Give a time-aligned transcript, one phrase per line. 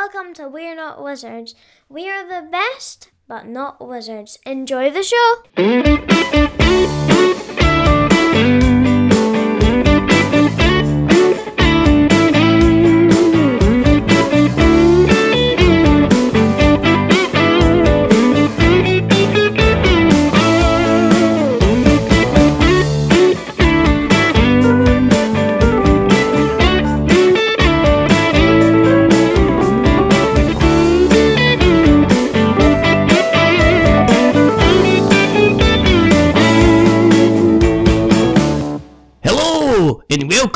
[0.00, 1.54] Welcome to We're Not Wizards.
[1.90, 4.38] We are the best, but not wizards.
[4.46, 6.09] Enjoy the show!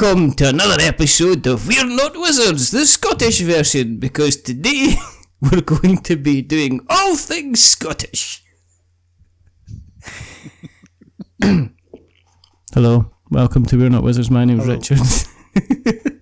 [0.04, 4.96] Welcome to another episode of We're Not Wizards, the Scottish version, because today
[5.40, 8.44] we're going to be doing all things Scottish.
[12.74, 14.30] Hello, welcome to We're Not Wizards.
[14.30, 14.98] My name's Richard.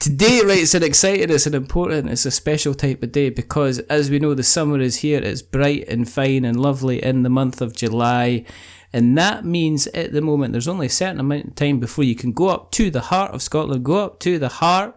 [0.00, 3.78] today, right, it's an exciting, it's an important, it's a special type of day because,
[3.80, 5.20] as we know, the summer is here.
[5.22, 8.46] It's bright and fine and lovely in the month of July.
[8.92, 12.16] And that means at the moment there's only a certain amount of time before you
[12.16, 14.96] can go up to the heart of Scotland, go up to the heart,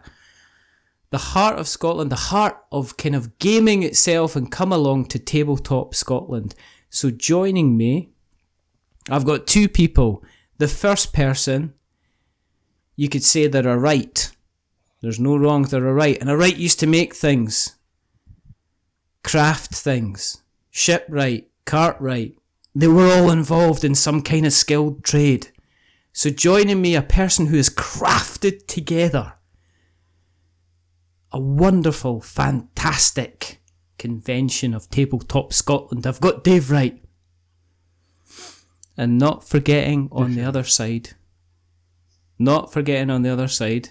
[1.12, 5.20] the heart of Scotland, the heart of kind of gaming itself, and come along to
[5.20, 6.56] Tabletop Scotland.
[6.90, 8.10] So joining me,
[9.10, 10.24] I've got two people.
[10.58, 11.76] The first person,
[12.96, 14.32] you could say they're a right.
[15.02, 16.18] There's no wrong, they're a right.
[16.20, 17.76] And a right used to make things,
[19.24, 22.38] craft things, shipwright, cartwright.
[22.76, 25.50] They were all involved in some kind of skilled trade.
[26.12, 29.34] So joining me, a person who has crafted together
[31.32, 33.60] a wonderful, fantastic
[33.98, 36.06] convention of Tabletop Scotland.
[36.06, 37.04] I've got Dave Wright.
[38.96, 41.12] And not forgetting on the other side,
[42.38, 43.90] not forgetting on the other side,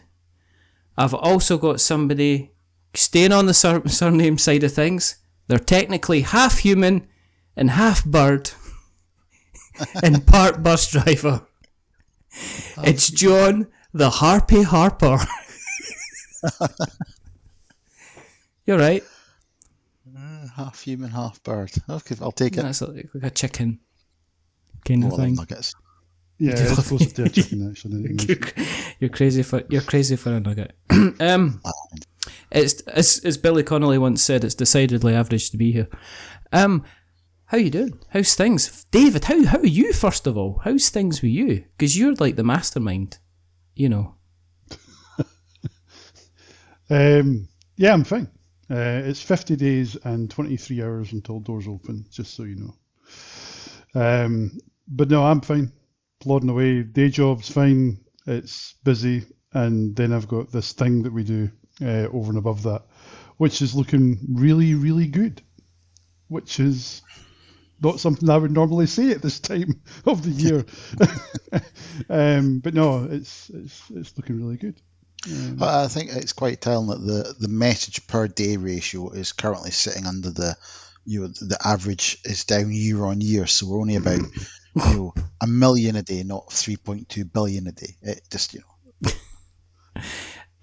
[0.96, 2.52] I've also got somebody
[2.94, 5.16] staying on the sur- surname side of things.
[5.48, 7.08] They're technically half human
[7.56, 8.52] and half bird
[10.02, 11.46] and part bus driver.
[12.84, 15.18] It's John the Harpy Harper.
[18.66, 19.02] You're right.
[20.56, 21.72] half human, half bird.
[21.88, 22.62] Okay, I'll take it.
[22.62, 23.80] That's like a chicken
[24.84, 25.34] kind of All them thing.
[25.34, 25.74] nuggets.
[26.38, 28.16] Yeah, it's closer to a chicken actually.
[28.28, 28.38] You're,
[28.98, 30.72] you're crazy for you're crazy for a nugget.
[31.20, 31.60] um,
[32.50, 35.88] it's as as Billy Connolly once said, it's decidedly average to be here.
[36.52, 36.84] Um,
[37.52, 37.98] how you doing?
[38.08, 39.24] How's things, David?
[39.26, 39.92] How how are you?
[39.92, 41.66] First of all, how's things with you?
[41.76, 43.18] Because you're like the mastermind,
[43.74, 44.16] you know.
[46.90, 48.28] Um, yeah, I'm fine.
[48.70, 52.74] Uh, it's 50 days and 23 hours until doors open, just so you know.
[53.94, 54.58] Um,
[54.88, 55.72] but no, I'm fine.
[56.20, 56.82] Plodding away.
[56.82, 57.98] Day job's fine.
[58.26, 59.24] It's busy.
[59.54, 62.82] And then I've got this thing that we do uh, over and above that,
[63.38, 65.40] which is looking really, really good.
[66.28, 67.00] Which is
[67.82, 70.64] not something I would normally say at this time of the year.
[72.08, 74.80] um, but no, it's, it's, it's looking really good.
[75.54, 79.70] But I think it's quite telling that the, the message per day ratio is currently
[79.70, 80.56] sitting under the
[81.04, 84.20] you know the average is down year on year, so we're only about
[84.74, 87.94] you know a million a day, not three point two billion a day.
[88.02, 88.60] It just you
[89.04, 89.10] know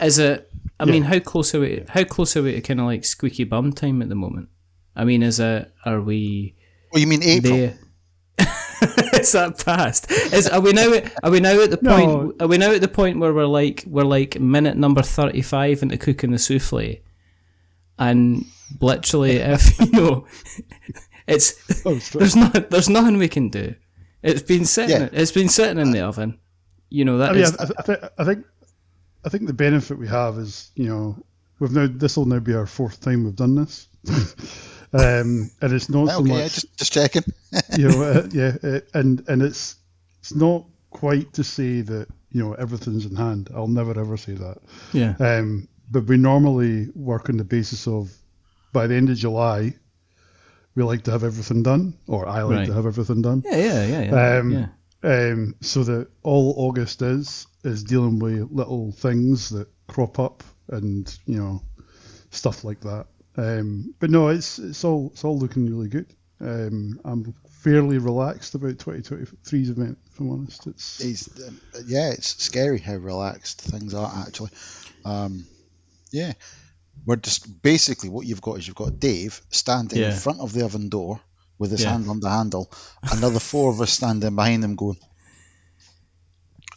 [0.01, 0.50] Is it?
[0.80, 0.91] I Yeah.
[0.94, 1.84] mean, how close are we?
[1.90, 4.50] How close are we to kind of like squeaky bum time at the moment?
[4.96, 5.72] I mean, is it?
[5.86, 6.56] Are we?
[6.94, 7.56] Oh, you mean April?
[7.58, 7.78] there?
[9.20, 10.10] is that past?
[10.12, 10.92] Is are we now?
[10.94, 11.96] At, are we now at the No.
[12.26, 12.42] point?
[12.42, 15.82] Are we now at the point where we're like we're like minute number thirty five
[15.84, 16.96] into cooking the souffle,
[17.98, 18.46] and
[18.82, 20.28] literally, if you know,
[21.28, 21.56] it's
[21.86, 23.76] Oh, there's not there's nothing we can do.
[24.24, 25.02] It's been sitting.
[25.02, 25.10] Yeah.
[25.12, 26.40] It's been sitting in the oven.
[26.90, 28.46] You know that I mean, is- I, I, th- I think
[29.26, 31.24] I think the benefit we have is you know
[31.60, 33.88] we've now this will now be our fourth time we've done this,
[34.94, 37.24] um, and it's not so okay, yeah, much just just checking.
[37.78, 39.76] you know uh, yeah, uh, and and it's
[40.20, 43.50] it's not quite to say that you know everything's in hand.
[43.56, 44.58] I'll never ever say that.
[44.94, 45.16] yeah.
[45.20, 48.12] Um, but we normally work on the basis of
[48.74, 49.74] by the end of July,
[50.75, 52.68] we like to have everything done, or I like Right.
[52.68, 53.42] to have everything done.
[53.46, 54.38] Yeah, yeah, yeah, yeah.
[54.40, 54.68] Um, yeah.
[55.02, 61.18] Um, so that all August is is dealing with little things that crop up and
[61.25, 61.62] you know
[62.31, 63.08] stuff like that.
[63.39, 66.13] Um, but no, it's it's all it's all looking really good.
[66.41, 69.97] Um, I'm fairly relaxed about 2023's event.
[70.12, 74.50] If I'm honest, it's It's, um, yeah, it's scary how relaxed things are actually.
[75.06, 75.45] Um,
[76.12, 76.33] yeah,
[77.06, 80.12] we're just basically what you've got is you've got Dave standing Yeah.
[80.13, 81.19] in front of the oven door
[81.57, 81.91] with his Yeah.
[81.91, 82.71] hand on the handle,
[83.12, 84.97] another four of us standing behind him going,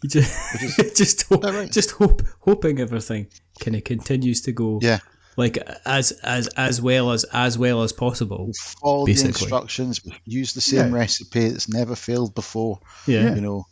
[0.03, 1.71] You just, just hope, right?
[1.71, 3.29] just hope, hoping everything
[3.61, 4.99] kind of continues to go yeah,
[5.37, 8.51] like as as as well as as well as possible.
[8.81, 10.01] Follow the instructions.
[10.25, 10.99] Use the same Yeah.
[10.99, 12.81] recipe that's never failed before.
[13.07, 13.35] Yeah.
[13.35, 13.67] You know,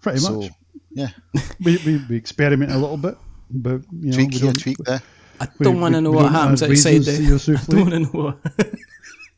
[0.00, 0.50] Pretty so much.
[0.90, 1.08] yeah,
[1.64, 3.16] We, we, we experiment a little bit,
[3.50, 5.02] but you know, tweak we here, don't, tweak there.
[5.40, 7.24] I don't want to know what happens outside raisins the.
[7.24, 7.74] your I souffle.
[7.74, 8.34] don't want to know.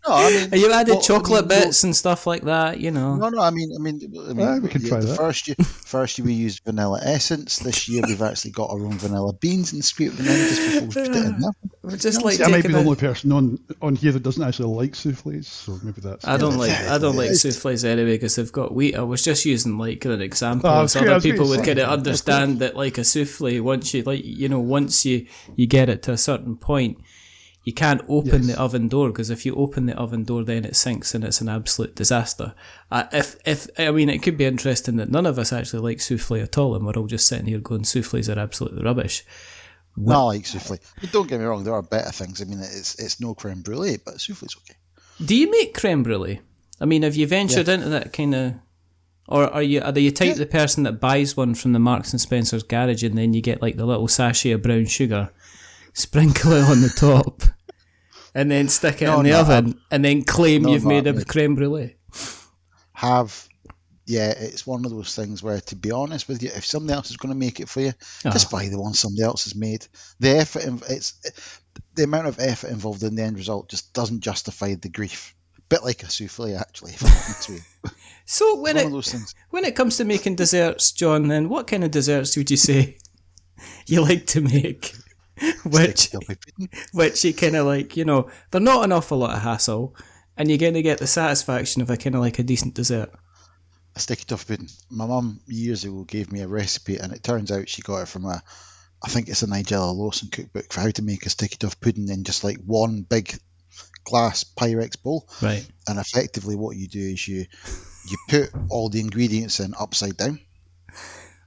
[0.04, 2.80] What, No, I mean, you added what- chocolate what- bits and stuff like that?
[2.80, 3.16] You know.
[3.16, 3.40] No, no.
[3.40, 5.16] I mean, I mean, I mean Aye, we can the, try the that.
[5.16, 7.58] First year, first year we used vanilla essence.
[7.58, 10.80] This year we've actually got our own vanilla beans and scraped them in just before
[10.82, 11.50] we put it in there.
[11.82, 14.42] We're just like See, I might be the only person on on here that doesn't
[14.42, 16.26] actually like souffles, so maybe that's.
[16.26, 18.94] I don't like I don't like souffles anyway because they've got wheat.
[18.96, 21.88] I was just using like an example, Oh, so okay, other people would kind of
[21.88, 25.88] of understand that like a souffle once you like you know once you you get
[25.90, 26.96] it to a certain point,
[27.64, 28.46] you can't open Yes.
[28.46, 31.40] the oven door because if you open the oven door, then it sinks and it's
[31.40, 32.55] an absolute disaster.
[32.90, 36.00] Uh, if if I mean, it could be interesting that none of us actually like
[36.00, 39.25] souffle at all, and we're all just sitting here going souffles are absolutely rubbish.
[39.96, 40.78] No, I like souffle.
[41.00, 42.43] But don't get me wrong, there are better things.
[42.43, 44.76] I mean, it's it's no creme brulee, but souffle's okay.
[45.25, 46.40] Do you make creme brulee?
[46.81, 48.55] I mean, have you ventured into that kind of,
[49.28, 52.20] or are you are you type the person that buys one from the Marks and
[52.20, 55.31] Spencer's garage and then you get like the little sachet of brown sugar,
[55.94, 57.43] sprinkle it on the top,
[58.35, 61.06] and then stick it No, in the no, oven and then claim No, you've made
[61.06, 61.96] a I'm- creme brulee?
[62.93, 63.49] Have
[64.06, 67.11] yeah, it's one of those things where, to be honest with you, if somebody else
[67.11, 67.93] is going to make it for you,
[68.26, 68.31] ah.
[68.31, 69.87] just buy the one somebody else has made.
[70.20, 71.14] The effort, it's
[71.94, 75.35] the amount of effort involved in the end result just doesn't justify the grief.
[75.70, 76.93] Bit like a souffle, actually.
[76.93, 77.90] If I'm honest with you.
[78.26, 79.35] So when it those things.
[79.50, 82.97] when it comes to making desserts, John, then what kind of desserts would you say
[83.87, 84.94] you like to make?
[85.64, 86.69] Which Sticky toffee pudding.
[86.92, 89.94] which you kind of like, you know, they're not an awful lot of hassle,
[90.36, 93.10] and you're going to get the satisfaction of a kind of like a decent dessert.
[93.96, 94.69] a sticky toffee pudding.
[94.90, 98.08] My mum years ago gave me a recipe, and it turns out she got it
[98.08, 98.42] from a,
[99.02, 102.08] I think it's a Nigella Lawson cookbook for how to make a sticky toffee pudding
[102.08, 103.37] in just like one big
[104.04, 105.28] glass Pyrex bowl.
[105.42, 105.66] Right.
[105.88, 107.44] And effectively, what you do is you
[108.08, 110.38] you put all the ingredients in upside down,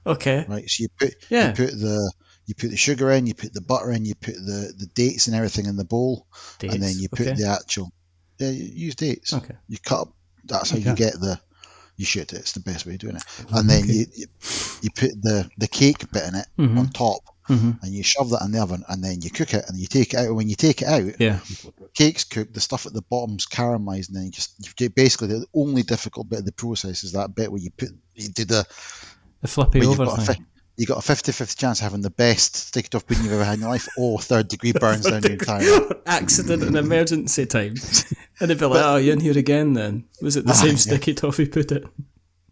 [0.06, 0.44] Okay.
[0.48, 0.68] right?
[0.68, 1.48] So you put Yeah.
[1.48, 2.12] you put the
[2.48, 5.26] you put the sugar in, you put the butter in, you put the, the dates
[5.26, 6.26] and everything in the bowl,
[6.62, 7.34] and then you put okay.
[7.34, 7.92] the actual
[8.38, 9.34] yeah you use dates.
[9.34, 9.54] Okay.
[9.68, 10.08] You cut up.
[10.44, 11.38] That's how you get the.
[11.98, 12.38] You shoot it.
[12.38, 13.24] It's the best way of doing it.
[13.50, 14.26] And then you, you
[14.82, 16.78] you put the the cake bit in it Mhm.
[16.78, 17.82] on top, Mhm.
[17.82, 20.14] and you shove that in the oven, and then you cook it, and you take
[20.14, 20.26] it out.
[20.28, 21.40] And when you take it out, Yeah.
[21.92, 22.54] cake's cooked.
[22.54, 26.30] The stuff at the bottom's caramelized, and then you just you basically the only difficult
[26.30, 28.64] bit of the process is that bit where you put you do the
[29.42, 30.46] The flippy over thing.
[30.78, 33.44] Fi- you got a 50-50 chance of having the best sticky toffee pudding you've ever
[33.44, 35.60] had in your life, or third degree burns down your entire.
[35.80, 35.92] life.
[36.06, 37.74] Accident and emergency time.
[38.40, 40.04] And they'd be like, oh, you're in here again then.
[40.22, 40.76] Was it the Ah, same yeah.
[40.76, 41.90] sticky toffee pudding?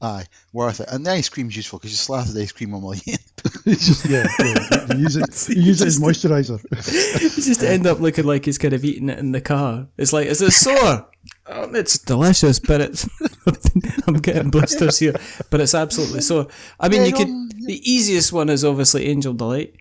[0.02, 0.88] Aye, worth it.
[0.90, 3.14] And the ice cream's useful because you slap the ice cream on while you
[3.67, 5.49] It's just yeah, yeah, you use it.
[5.56, 6.61] You use it as moisturizer.
[7.23, 9.87] You just end up looking like he's kind of eating it in the car.
[9.96, 11.08] It's like, is it sore?
[11.46, 13.08] Oh, it's delicious, but it's.
[14.08, 15.14] I'm getting blisters here,
[15.50, 16.49] but it's absolutely sore.
[16.81, 17.45] I mean, Yeah, you could.
[17.66, 19.74] No, The easiest one is obviously Angel Delight,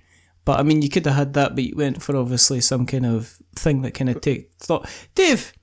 [0.43, 3.05] but I mean, you could have had that, but you went for obviously some kind
[3.05, 4.87] of thing that kind of take thought.
[5.15, 5.53] Dave,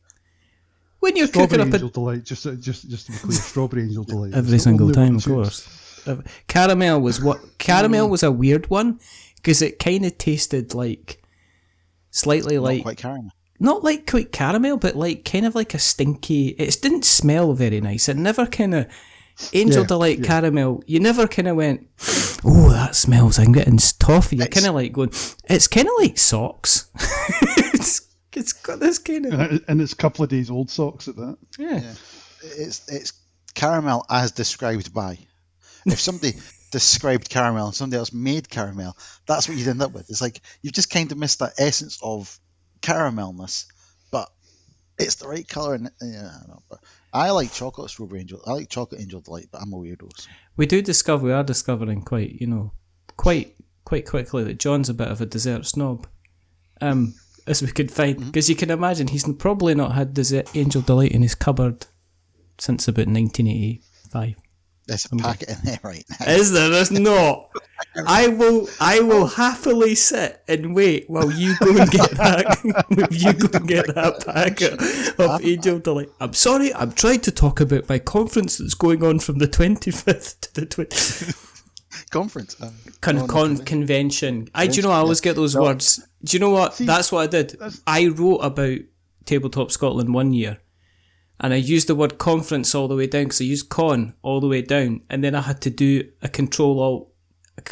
[1.00, 2.24] when you're cooking Strawberry up a angel delight.
[2.24, 4.34] Just uh, just just to be clear, strawberry angel delight.
[4.34, 6.06] every single time, of course.
[6.06, 6.16] Uh,
[6.48, 8.98] Caramel was what caramel was a weird one
[9.36, 11.22] because it kind of tasted like
[12.10, 13.30] slightly not like quite caramel.
[13.60, 16.48] not like quite caramel, but like kind of like a stinky.
[16.58, 18.08] It didn't smell very nice.
[18.08, 18.86] It never kind of
[19.53, 20.27] Angel Yeah, Delight yeah.
[20.27, 20.82] caramel.
[20.86, 21.89] You never kind of went,
[22.44, 23.39] oh, that smells.
[23.39, 24.36] I'm getting toffee.
[24.36, 25.10] You're kind of like going.
[25.44, 26.91] It's kind of like socks.
[27.74, 28.03] it's
[28.34, 31.36] it's got this kind of And it's a couple of days old socks at that.
[31.58, 31.94] yeah.
[32.43, 33.12] It's it's
[33.55, 35.19] caramel as described by.
[35.86, 36.34] If somebody
[36.70, 38.96] described caramel and somebody else made caramel,
[39.27, 40.08] that's what you'd end up with.
[40.10, 42.39] It's like you've just kind of missed that essence of
[42.81, 43.67] caramelness,
[44.10, 44.29] but
[44.98, 45.74] it's the right color.
[45.74, 46.62] And yeah, I know.
[46.69, 46.81] But
[47.12, 48.40] I like chocolate strawberry angel.
[48.46, 50.10] I like chocolate angel delight, but I'm a weirdo.
[50.16, 50.31] So.
[50.56, 51.26] We do discover.
[51.26, 52.72] We are discovering quite, you know,
[53.16, 53.54] quite
[53.84, 56.06] quite quickly that John's a bit of a dessert snob.
[56.81, 57.14] Um,
[57.46, 61.12] as we could find, because you can imagine he's probably not had dessert Angel Delight
[61.12, 61.86] in his cupboard
[62.58, 64.36] since about 1985.
[64.86, 66.27] There's a packet in there right now.
[66.27, 66.69] Is there?
[66.69, 67.51] There's not.
[68.06, 68.69] I will.
[68.81, 73.08] I will happily sit and wait while you go and get that.
[73.10, 74.72] you go and get that packet
[75.20, 76.10] of Angel Delight.
[76.20, 76.74] I'm sorry.
[76.74, 80.67] I'm trying to talk about my conference that's going on from the 25th to the
[80.67, 81.48] 20th.
[82.10, 82.56] Conference.
[82.60, 83.65] Um, Con, con, convention.
[83.65, 84.48] convention.
[84.55, 86.06] I do you know I always get those words.
[86.24, 86.77] Do you know what?
[86.77, 87.56] That's what I did.
[87.86, 88.79] I wrote about
[89.24, 90.58] Tabletop Scotland one year,
[91.43, 94.41] and I used the word conference all the way down because I used con all
[94.41, 97.08] the way down, and then I had to do a control alt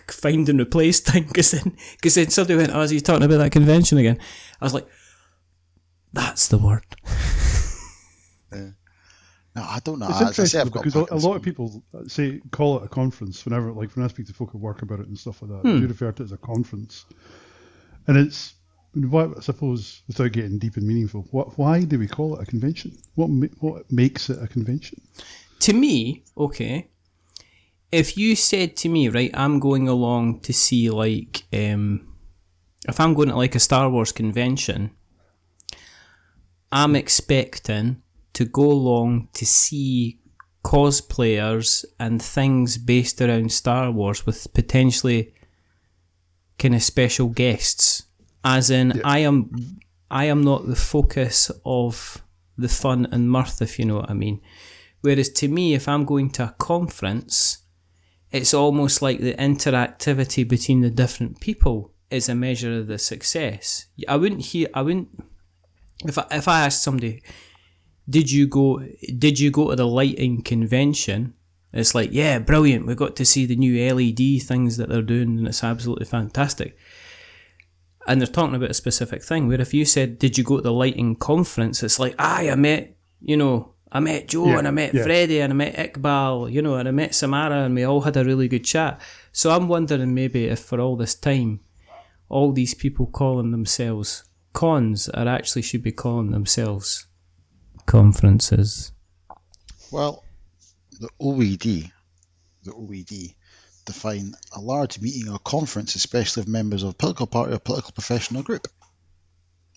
[0.08, 3.38] find and replace thing because then, cause then somebody went, oh, is he talking about
[3.38, 4.18] that convention again?
[4.60, 4.86] I was like,
[6.12, 6.84] that's the word.
[9.56, 10.06] No, I don't know.
[10.08, 12.84] It's As I say, interesting I've because a, a lot of people say call it
[12.84, 15.42] a conference whenever, like when I speak to folk at work about it and stuff
[15.42, 15.80] like that, Hmm.
[15.80, 17.04] they refer to it as a conference,
[18.06, 18.54] and it's
[18.96, 21.26] I suppose without getting deep and meaningful.
[21.30, 21.56] What?
[21.58, 22.96] Why do we call it a convention?
[23.14, 23.28] What?
[23.60, 25.00] What makes it a convention?
[25.60, 26.90] To me, okay,
[27.92, 32.16] if you said to me, right, I'm going along to see like, um,
[32.88, 34.90] if I'm going to like a Star Wars convention,
[36.72, 40.20] I'm expecting to go along to see
[40.64, 45.34] cosplayers and things based around Star Wars with potentially
[46.58, 48.04] kind of special guests.
[48.44, 49.78] As in, I am,
[50.10, 52.22] I am not the focus of
[52.56, 54.40] the fun and mirth, if you know what I mean.
[55.02, 57.58] Whereas to me, if I'm going to a conference,
[58.30, 63.86] it's almost like the interactivity between the different people is a measure of the success.
[64.08, 64.68] I wouldn't hear.
[64.74, 65.08] I wouldn't.
[66.04, 67.22] If I, if I asked somebody,
[68.08, 68.82] did you go?
[69.18, 71.34] Did you go to the lighting convention?
[71.72, 72.86] It's like, yeah, brilliant.
[72.86, 76.76] We got to see the new LED things that they're doing, and it's absolutely fantastic.
[78.10, 79.46] And they're talking about a specific thing.
[79.46, 81.80] Where if you said, did you go to the lighting conference?
[81.84, 85.04] It's like, aye, I met, you know, I met Joe Yeah, and I met yeah.
[85.04, 88.16] Freddie and I met Iqbal, you know, and I met Samara and we all had
[88.16, 89.00] a really good chat.
[89.30, 91.60] So I'm wondering maybe if for all this time,
[92.28, 97.06] all these people calling themselves cons are actually should be calling themselves
[97.86, 98.90] conferences.
[99.92, 100.24] Well,
[100.98, 101.92] the OED,
[102.64, 103.34] the OED,
[103.92, 107.92] define a large meeting or conference, especially of members of a political party or political
[107.92, 108.66] professional group.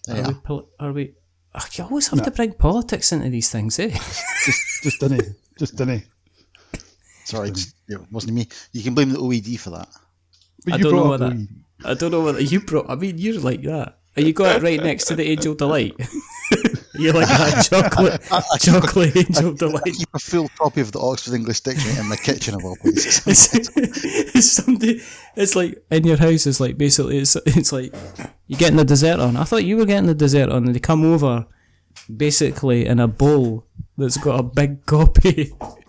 [0.06, 0.34] There you Are we?
[0.34, 0.38] are.
[0.42, 1.14] Pol- are we?
[1.56, 3.90] Ugh, you always have to bring politics into these things, eh?
[3.90, 6.04] Just, just didn't, just didn't.
[7.26, 8.48] Sorry, it's, it wasn't me.
[8.72, 9.88] You can blame the OED for that.
[10.66, 11.34] But I you don't know brought what that.
[11.34, 11.48] OED.
[11.86, 12.90] I don't know whether you brought.
[12.90, 14.00] I mean, you're like that.
[14.16, 15.96] And you got it right next to the Angel Delight.
[16.96, 18.22] you're like that chocolate,
[18.60, 19.84] chocolate Angel I Delight.
[19.84, 23.24] keep a full copy of the Oxford English Dictionary in my kitchen of all places.
[23.28, 23.50] It's,
[24.36, 25.02] it's somebody.
[25.36, 26.46] It's like in your house.
[26.46, 27.18] It's like basically.
[27.20, 27.94] It's it's like
[28.48, 29.38] you're getting the dessert on.
[29.38, 31.46] I thought you were getting the dessert on, and they come over,
[32.16, 33.66] basically in a bowl
[33.98, 35.54] that's got a big copy.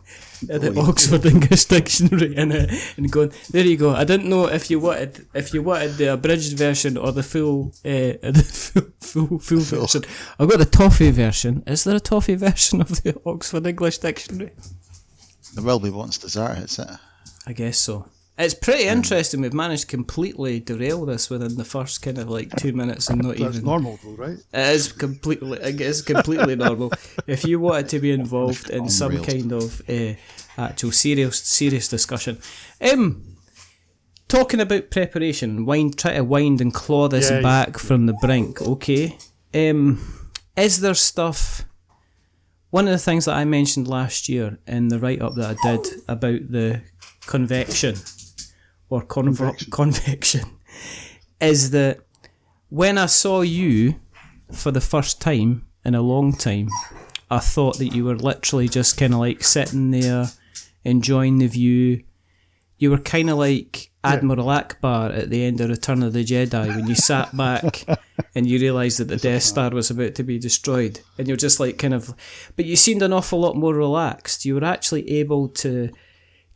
[0.51, 3.65] of the Oh, Oxford English Dictionary in it, and going there.
[3.65, 3.91] You go.
[3.95, 7.73] I didn't know if you wanted if you wanted the abridged version or the full
[7.85, 7.89] uh,
[8.23, 8.43] the
[9.01, 10.03] full full, full version.
[10.39, 11.63] I've got the toffee version.
[11.67, 14.53] Is there a toffee version of the Oxford English Dictionary?
[15.55, 16.89] there will be once dessert hits it.
[17.47, 18.07] I guess so.
[18.37, 19.43] It's pretty interesting.
[19.43, 23.23] We've managed to completely derail this within the first kind of like two minutes and
[23.23, 23.65] not That's even.
[23.65, 24.39] normal, though, right?
[24.53, 25.63] It is completely.
[25.63, 26.93] I guess completely normal.
[27.29, 30.15] If you wanted to be involved in some kind of uh,
[30.59, 32.41] actual serious serious discussion,
[32.81, 33.37] um,
[34.27, 38.61] talking about preparation, wind, try to wind and claw this Yeah, back from the brink.
[38.61, 39.17] Okay,
[39.55, 40.27] um,
[40.57, 41.67] is there stuff?
[42.71, 45.77] One of the things that I mentioned last year in the write up that I
[45.77, 46.83] did about the
[47.27, 47.95] convection
[48.91, 49.71] or conv- Convection.
[49.71, 50.51] convection
[51.41, 52.01] is that
[52.69, 53.97] when I saw you
[54.53, 56.69] for the first time in a long time,
[57.31, 60.27] I thought that you were literally just kind of like sitting there,
[60.85, 62.03] enjoying the view.
[62.79, 66.69] You were kind of like Admiral Ackbar at the end of Return of the Jedi
[66.69, 67.85] when you sat back
[68.35, 71.01] and you realised that the Death Star was about to be destroyed.
[71.17, 72.15] And you're just like kind of.
[72.57, 74.45] But you seemed an awful lot more relaxed.
[74.45, 75.91] You were actually able to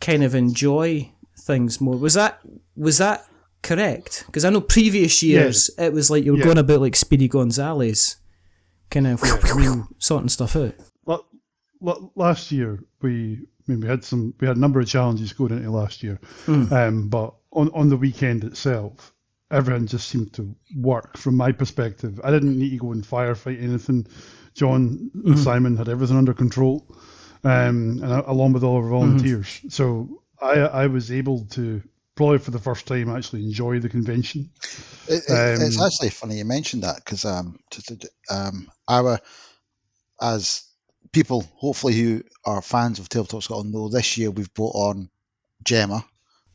[0.01, 1.13] kind of enjoy
[1.49, 1.97] things more.
[1.97, 2.39] Was that
[2.77, 3.27] was that
[3.63, 4.23] correct?
[4.27, 6.45] Because I know previous years it was like you were Yeah.
[6.45, 8.17] going about like Speedy Gonzales,
[8.91, 9.21] kind of
[9.99, 10.75] sorting stuff out.
[11.07, 11.19] La-
[11.81, 15.33] la- last year we I mean, we had some we had a number of challenges
[15.33, 19.13] going into last year, um, but on on the weekend itself,
[19.51, 22.21] everything just seemed to work from my perspective.
[22.25, 24.07] I didn't need to go and firefight anything.
[24.55, 26.87] John and Simon had everything under control,
[27.45, 29.61] um, and a- along with all our volunteers.
[29.69, 31.83] So I I was able to
[32.15, 34.51] probably for the first time actually enjoy the convention.
[35.07, 39.19] It, it, it's Um, actually funny you mentioned that because um, to, to, um, our
[40.21, 40.65] as
[41.13, 45.11] people hopefully who are fans of Tabletop Scotland know this year we've brought on
[45.65, 46.05] Gemma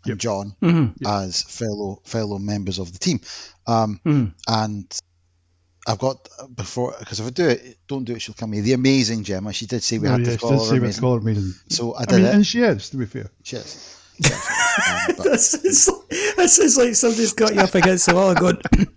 [0.05, 0.17] and Yep.
[0.19, 1.05] John Mm-hmm.
[1.05, 3.21] as fellow fellow members of the team,
[3.67, 4.33] um, Mm.
[4.47, 4.99] and
[5.85, 8.61] I've got before because if I do it, don't do it, she'll come me.
[8.61, 10.71] The amazing Gemma, she did say we Oh, had yeah, to call her say we
[10.73, 11.53] had to amazing, call her maiden.
[11.69, 12.35] so I I did mean, it.
[12.35, 13.29] and she is to be fair.
[13.43, 13.99] Cheers.
[14.21, 14.33] Cheers.
[14.87, 15.89] um, but This is,
[16.37, 18.57] this is like somebody's got you up against the wall and going,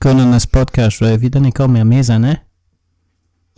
[0.00, 1.12] going on this podcast, right?
[1.12, 2.36] If you didn't call me amazing, eh?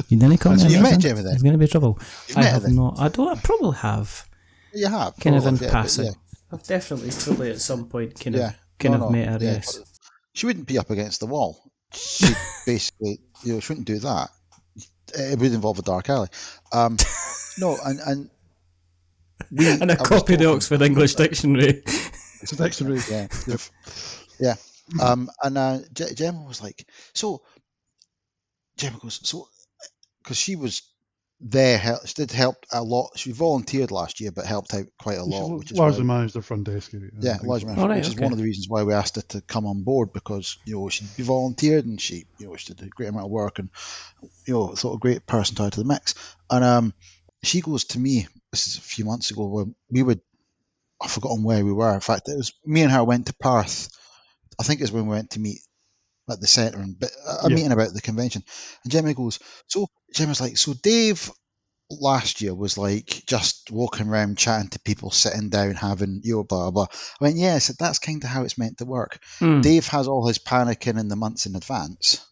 [0.08, 0.84] You didn't call me So amazing.
[0.84, 1.24] you met Gemma then?
[1.26, 1.98] There's going to be trouble.
[2.28, 2.76] You've I met have then?
[2.76, 2.98] not.
[2.98, 3.36] I don't.
[3.36, 4.26] I probably have.
[4.72, 6.06] you have Kind of oh, in yeah, passing.
[6.06, 6.10] yeah.
[6.52, 8.48] I've definitely probably at some point kind Yeah.
[8.50, 9.38] of kind No, of no, met her.
[9.44, 9.80] yeah, yes.
[10.32, 11.69] She wouldn't be up against the wall.
[11.94, 12.26] She
[12.66, 14.30] basically, you know, she wouldn't do that.
[15.14, 16.28] It would involve a dark alley.
[16.72, 16.96] Um,
[17.58, 18.30] no, and and
[19.50, 21.82] we And I a copy of the Oxford English Dictionary.
[22.42, 23.10] It's extra race.
[23.10, 23.28] Yeah,
[24.40, 24.54] yeah.
[24.98, 27.42] Um, and uh, Gemma was like, so.
[28.78, 29.46] Gemma goes, so,
[30.22, 30.82] because she was
[31.40, 33.12] there, hel- she did help a lot.
[33.16, 36.34] She volunteered last year, but helped out quite a lot, which is why largely managed
[36.34, 37.10] the front desk area.
[37.18, 38.92] Yeah, Things large like amount, All right, which is one of the reasons why we
[38.92, 42.48] asked her to come on board because you know she she volunteered and she you
[42.48, 43.70] know she did a great amount of work and
[44.46, 46.14] you know thought a great person to add to the mix.
[46.50, 46.94] And um,
[47.42, 48.28] she goes to me.
[48.52, 50.20] This is a few months ago when we would.
[51.02, 51.94] I've forgotten where we were.
[51.94, 53.88] In fact, it was me and her went to Perth.
[54.58, 55.60] I think it's when we went to meet
[56.28, 57.54] at the centre and a Yeah.
[57.54, 58.44] meeting about the convention.
[58.84, 61.30] And Gemma goes, so Gemma's like, so Dave
[61.90, 66.44] last year was like just walking around chatting to people, sitting down, having you know,
[66.44, 66.86] blah blah.
[67.20, 69.18] I went, yeah, I said that's kind of how it's meant to work.
[69.38, 69.60] Hmm.
[69.60, 72.24] Dave has all his panicking in the months in advance.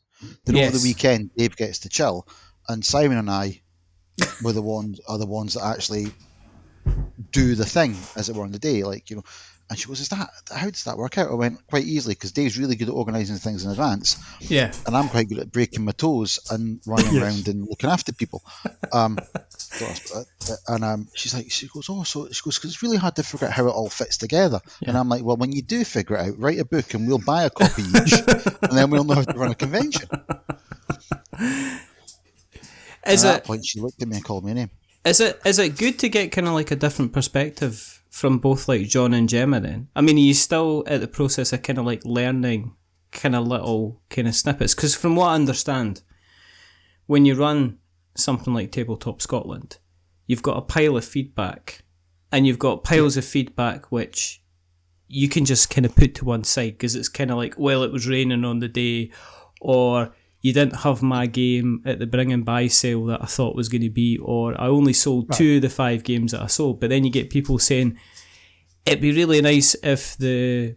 [0.45, 2.27] Then over the weekend, Dave gets to chill,
[2.69, 3.63] and Simon and I
[4.43, 6.13] were the ones are the ones that actually
[7.31, 9.25] do the thing as it were on the day, like you know.
[9.71, 12.33] And she goes, "Is that how does that work out?" I went quite easily because
[12.33, 14.73] Dave's really good at organising things in advance, Yeah.
[14.87, 17.23] and I'm quite good at breaking my toes and running Yes.
[17.23, 18.43] around and looking after people.
[18.93, 19.19] Um,
[19.83, 20.25] uh,
[20.69, 23.23] and um, she's like, she goes, oh, so she goes, because it's really hard to
[23.23, 24.61] figure out how it all fits together.
[24.87, 27.19] And I'm like, well, when you do figure it out, write a book and we'll
[27.19, 28.15] buy a copy each,
[28.63, 30.09] and then we'll know how to run a convention.
[33.07, 34.71] Is at it that point, she looked at me and called me a name.
[35.05, 38.69] Is it is it good to get kind of like a different perspective from both
[38.69, 39.61] like John and Gemma?
[39.61, 42.75] Then I mean, are you still at the process of kind of like learning
[43.13, 44.75] kind of little kind of snippets?
[44.75, 46.03] Because from what I understand,
[47.07, 47.79] when you run
[48.17, 49.79] something like Tabletop Scotland,
[50.27, 51.85] you've got a pile of feedback,
[52.31, 54.43] and you've got piles of feedback which
[55.09, 57.83] you can just kind of put to one side because it's kind of like, well,
[57.83, 59.11] it was raining on the day,
[59.61, 63.57] or you didn't have my game at the bring and buy sale that I thought
[63.57, 66.47] was going to be, or I only sold two of the five games that I
[66.47, 66.79] sold.
[66.81, 67.99] But then you get people saying,
[68.87, 70.77] it'd be really nice if the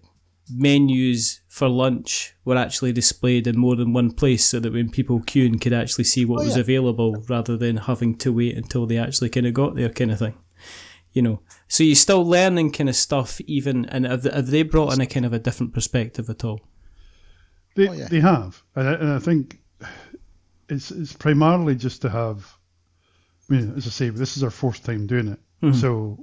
[0.54, 5.20] menus for lunch were actually displayed in more than one place so that when people
[5.22, 6.62] queuing could actually see what Oh, was yeah.
[6.62, 10.20] available rather than having to wait until they actually kind of got there kind of
[10.20, 10.34] thing
[11.14, 14.94] you know so you're still learning kind of stuff even and have, have they brought
[14.94, 16.60] in a kind of a different perspective at all
[17.76, 18.08] They, Oh, yeah.
[18.10, 19.60] they have, and I, and I think
[20.70, 22.54] it's it's primarily just to have.
[23.50, 25.40] I mean, as I say, this is our fourth time doing it,
[25.76, 26.18] so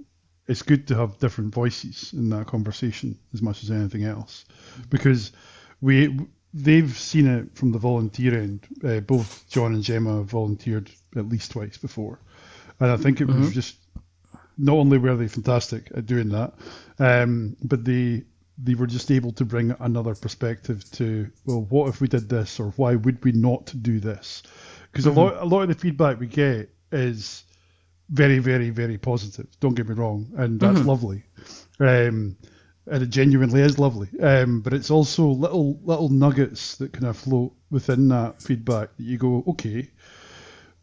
[0.47, 4.45] it's good to have different voices in that conversation as much as anything else,
[4.91, 5.33] because
[5.81, 6.19] we
[6.55, 8.67] they've seen it from the volunteer end.
[8.83, 12.19] Uh, both John and Gemma have volunteered at least twice before,
[12.81, 13.77] and I think it was just
[14.57, 16.53] not only were they fantastic at doing that,
[16.99, 18.25] um, but they
[18.62, 22.59] they were just able to bring another perspective to well, what if we did this,
[22.59, 24.42] or why would we not do this?
[24.90, 27.44] Because a lot a lot of the feedback we get is
[28.11, 29.47] very very very positive.
[29.61, 31.23] Don't get me wrong, and that's lovely,
[31.79, 32.37] um,
[32.87, 34.09] and it genuinely is lovely.
[34.21, 39.05] Um, but it's also little little nuggets that kind of float within that feedback that
[39.05, 39.88] you go, okay,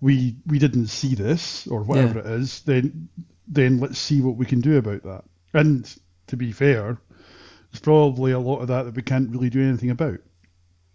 [0.02, 3.10] we we didn't see this or whatever it is, then
[3.48, 5.24] then let's see what we can do about that.
[5.54, 5.94] And
[6.28, 6.98] to be fair,
[7.76, 10.20] there's probably a lot of that that we can't really do anything about.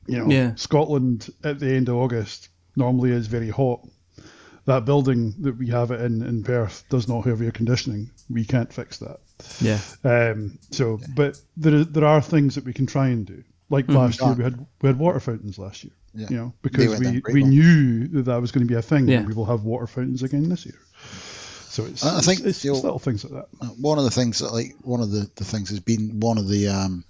[0.07, 0.55] You know, Yeah.
[0.55, 3.87] Scotland at the end of August normally is very hot.
[4.65, 8.11] That building that we have it in in Perth does not have air conditioning.
[8.31, 9.21] We can't fix that.
[9.61, 13.43] yeah Um, so, but there there are things that we can try and do.
[13.69, 15.93] Like last year, we had we had water fountains last year.
[16.15, 16.27] Yeah.
[16.31, 17.51] You know, because we, we well.
[17.51, 19.07] knew that that was going to be a thing.
[19.07, 19.19] Yeah.
[19.19, 20.79] And we will have water fountains again this year.
[21.71, 23.67] So it's I think it's, it's, the it's little things like that.
[23.79, 26.49] one of the things that like one of the, the things has been one of
[26.49, 27.05] the um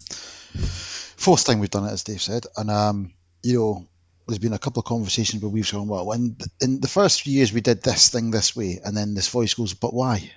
[0.55, 3.89] fourth time we've done it as Dave said and um you know
[4.29, 7.33] there's been a couple of conversations where we've gone well when in the first few
[7.33, 10.31] years we did this thing this way and then this voice goes but why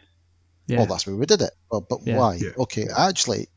[0.68, 2.18] yeah well that's where we did it but, but Yeah.
[2.18, 2.50] why Yeah.
[2.60, 3.50] okay actually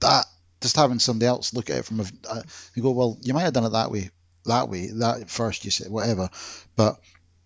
[0.00, 0.24] that
[0.62, 2.42] just having somebody else look at it from a uh,
[2.74, 4.08] you go well you might have done it that way
[4.46, 6.30] that way that first you said whatever
[6.76, 6.98] but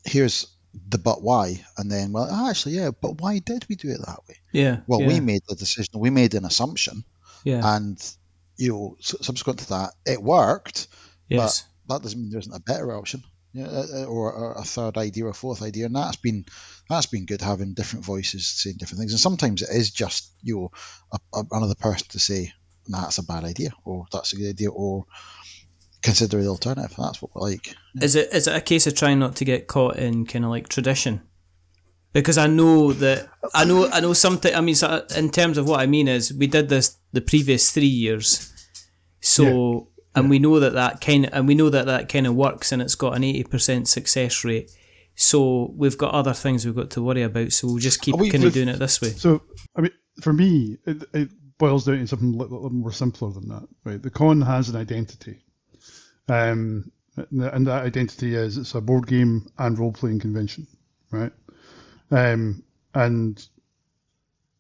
[0.05, 0.47] here's
[0.89, 4.21] the but why and then well actually yeah but why did we do it that
[4.29, 5.99] way yeah well, yeah, we made the decision.
[5.99, 7.05] We made an assumption,
[7.45, 8.01] yeah and
[8.61, 10.87] you know, subsequent to that, it worked.
[11.29, 14.53] yes But that doesn't mean there isn't a better option, yeah, uh, uh, or, or
[14.53, 15.87] a third idea or fourth idea.
[15.87, 16.45] And that's been
[16.89, 19.13] that's been good having different voices saying different things.
[19.13, 20.71] And sometimes it is just you know
[21.11, 22.53] a, a, another person to say,
[22.87, 25.07] "Nah, that's a bad idea," or "That's a good idea," or
[26.03, 26.95] consider the alternative.
[26.97, 27.75] That's what we like.
[28.01, 30.51] Is it is it a case of trying not to get caught in kind of
[30.51, 31.23] like tradition?
[32.13, 34.55] because I know that I know I know something.
[34.55, 37.71] I mean, so in terms of what I mean is we did this the previous
[37.71, 38.53] three years,
[39.21, 42.35] so and we know that that kind of, and we know that that kind of
[42.35, 44.71] works, and it's got an eighty percent success rate.
[45.15, 47.53] So we've got other things we've got to worry about.
[47.53, 49.11] So we'll just keep we kind of doing it this way.
[49.11, 49.43] So,
[49.77, 53.31] I mean, for me, it, it boils down to something a little, little more simpler
[53.31, 54.03] than that, right?
[54.03, 55.45] The con has an identity,
[56.31, 60.67] um, and that identity is it's a board game and role playing convention,
[61.11, 61.33] right?
[62.11, 62.63] Um,
[62.95, 63.47] and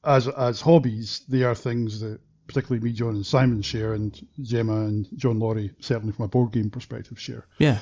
[0.04, 4.84] as as hobbies, they are things that particularly me, John, and Simon share, and Gemma
[4.86, 7.46] and John Laurie certainly from a board game perspective share.
[7.58, 7.78] Yeah,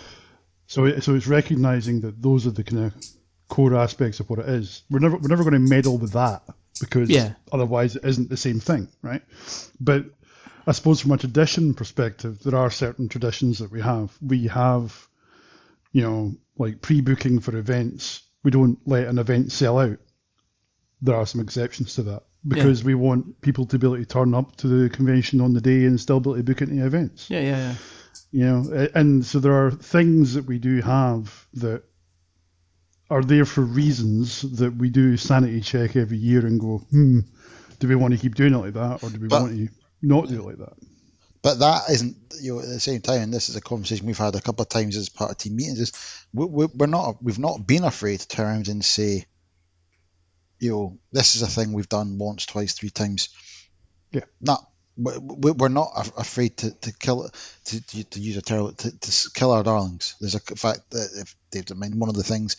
[0.66, 2.94] So, so it's recognizing that those are the kind of
[3.48, 4.82] core aspects of what it is.
[4.90, 6.42] We're never we're never going to meddle with that
[6.80, 7.32] because Yeah.
[7.50, 9.22] otherwise it isn't the same thing, right?
[9.80, 10.04] But
[10.68, 14.16] I suppose from a tradition perspective, there are certain traditions that we have.
[14.20, 15.08] We have,
[15.92, 18.22] you know, like pre-booking for events.
[18.44, 19.98] We don't let an event sell out.
[21.00, 24.34] There are some exceptions to that because we want people to be able to turn
[24.34, 27.28] up to the convention on the day and still be able to book into events
[27.28, 27.74] yeah, yeah, yeah.
[28.30, 31.82] you know and so there are things that we do have that
[33.10, 37.20] are there for reasons that we do sanity check every year and go hmm
[37.80, 39.68] do we want to keep doing it like that or do we But- want to
[40.02, 40.74] not do it like that
[41.42, 44.18] But that isn't, you know, at the same time, and this is a conversation we've
[44.18, 45.80] had a couple of times as part of team meetings.
[45.80, 45.92] Is
[46.34, 49.26] we, we, we're not, we've not been afraid to turn around and say,
[50.60, 53.30] you know, this is a thing we've done once, twice, three times.
[54.12, 54.24] Yeah.
[54.40, 57.30] Not, we- we- we're not afraid to, to kill
[57.66, 60.16] to, to, to use a term, to, to kill our darlings.
[60.20, 61.10] There's a fact that
[61.54, 62.56] if I mean, one of the things,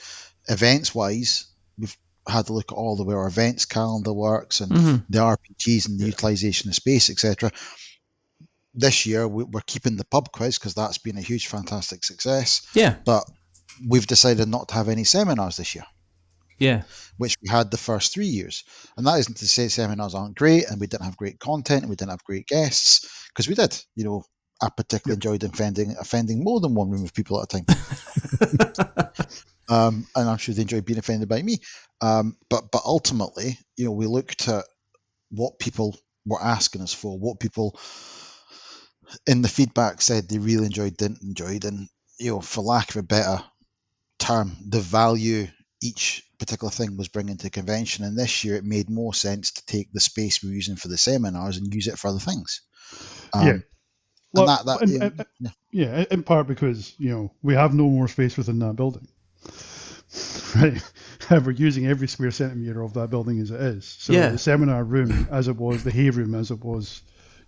[0.48, 1.48] events wise,
[1.78, 1.98] we've
[2.30, 5.06] had to look at all the way our events calendar works and Mhm.
[5.10, 7.52] the RPGs and the utilization of space, etc
[8.76, 12.62] this year we- we're keeping the pub quiz because that's been a huge fantastic success.
[12.76, 13.24] Yeah, but
[13.86, 15.86] we've decided not to have any seminars this year.
[16.60, 16.84] Yeah,
[17.18, 18.64] which we had the first three years.
[18.96, 21.90] And that isn't to say seminars aren't great and we didn't have great content and
[21.90, 23.76] we didn't have great guests because we did.
[23.96, 24.24] You know
[24.62, 27.66] i particularly enjoyed offending offending more than one room of people at a time
[29.70, 31.58] um, and i'm sure they enjoyed being offended by me
[32.02, 34.66] um, but but ultimately you know we looked at
[35.32, 37.78] what people were asking us for what people
[39.28, 41.88] in the feedback said they really enjoyed, didn't enjoy, and
[42.20, 43.42] you know, for lack of a better
[44.20, 45.48] term, the value
[45.82, 48.04] each particular thing was bringing to the convention.
[48.06, 50.90] And this year, it made more sense to take the space we were using for
[50.90, 52.62] the seminars and use it for other things.
[53.34, 53.54] Um, Yeah.
[54.36, 55.52] and that, that and- yeah, and- yeah.
[55.72, 59.08] yeah in part because you know we have no more space within that building
[60.56, 60.82] right.
[61.46, 63.86] We're using every square centimeter of that building as it is.
[63.86, 64.30] So Yeah.
[64.30, 67.02] the seminar room as it was the hay room as it was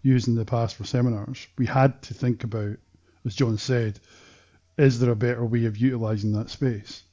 [0.03, 2.75] used in the past for seminars we had to think about
[3.23, 3.99] as john said
[4.77, 7.03] is there a better way of utilizing that space?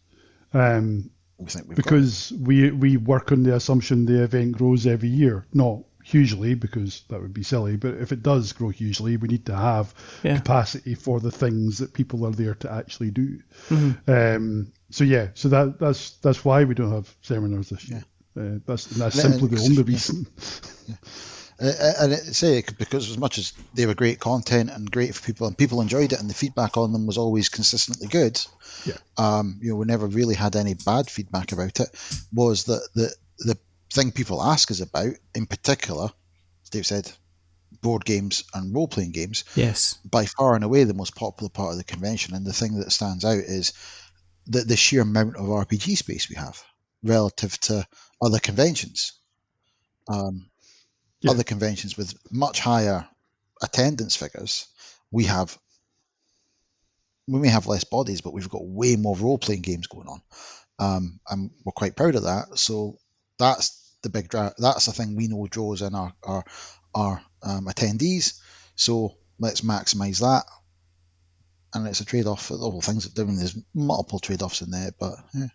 [0.54, 5.08] Um, we think we've because we we work on the assumption the event grows every
[5.10, 9.28] year not hugely because that would be silly but if it does grow hugely we
[9.28, 9.92] need to have
[10.22, 10.38] Yeah.
[10.38, 14.10] capacity for the things that people are there to actually do Mm-hmm.
[14.10, 18.04] um, so yeah so that that's that's why we don't have seminars this year
[18.40, 20.26] uh, that's that's Yeah, simply the only reason
[21.60, 25.26] Uh, and it, say because as much as they were great content and great for
[25.26, 28.40] people and people enjoyed it and the feedback on them was always consistently good
[28.86, 28.94] Yeah.
[29.16, 31.88] um, you know we never really had any bad feedback about it
[32.32, 33.58] was that the the
[33.90, 36.08] thing people ask us about in particular
[36.62, 37.10] as Dave said
[37.82, 41.78] board games and role-playing games yes, by far and away the most popular part of
[41.78, 43.72] the convention and the thing that stands out is
[44.46, 46.62] the, the sheer amount of RPG space we have
[47.02, 47.86] relative to
[48.22, 49.12] other conventions
[50.08, 50.50] um,
[51.20, 51.32] Yeah.
[51.32, 53.06] other conventions with much higher
[53.62, 54.66] attendance figures,
[55.10, 55.56] we have
[57.26, 60.22] we may have less bodies, but we've got way more role playing games going on,
[60.78, 62.58] um, and we're quite proud of that.
[62.58, 62.98] So
[63.38, 64.50] that's the big draw.
[64.58, 66.44] That's the thing we know draws in our our
[66.94, 68.40] our um, attendees.
[68.76, 70.44] So let's maximise that.
[71.74, 72.50] And it's a trade-off.
[72.50, 75.48] All the things that doing there's multiple trade-offs in there, but yeah.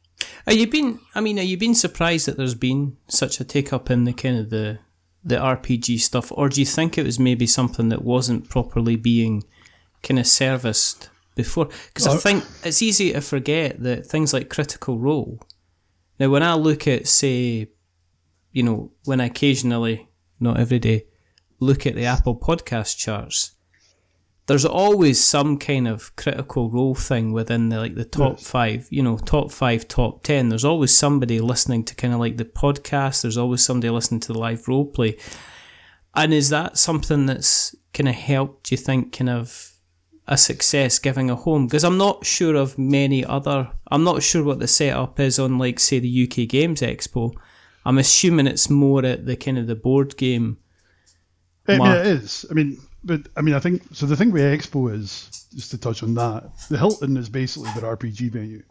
[0.45, 0.99] Are you been?
[1.15, 4.13] I mean, are you been surprised that there's been such a take up in the
[4.13, 4.79] kind of the
[5.23, 9.43] the RPG stuff, or do you think it was maybe something that wasn't properly being
[10.03, 11.69] kind of serviced before?
[11.87, 15.39] Because I think it's easy to forget that things like Critical Role.
[16.19, 17.69] Now, when I look at, say,
[18.53, 20.07] you know, when I occasionally,
[20.39, 21.07] not every day,
[21.59, 23.51] look at the Apple Podcast charts,
[24.45, 28.49] there's always some kind of critical role thing within the like the top Yes.
[28.49, 30.49] five, you know, top five, top ten.
[30.49, 33.21] There's always somebody listening to kind of like the podcast.
[33.21, 35.17] There's always somebody listening to the live role play.
[36.15, 38.69] And is that something that's kind of helped?
[38.69, 39.71] Do you think kind of
[40.27, 43.71] a success giving a home because I'm not sure of many other.
[43.91, 47.33] I'm not sure what the setup is on, like, say, the UK Games Expo.
[47.85, 50.57] I'm assuming it's more at the kind of the board game.
[51.67, 51.99] I mean, Mark.
[51.99, 52.45] it is.
[52.49, 54.05] I mean, but I mean, I think so.
[54.05, 56.49] The thing with Expo is just to touch on that.
[56.69, 58.63] The Hilton is basically their RPG venue,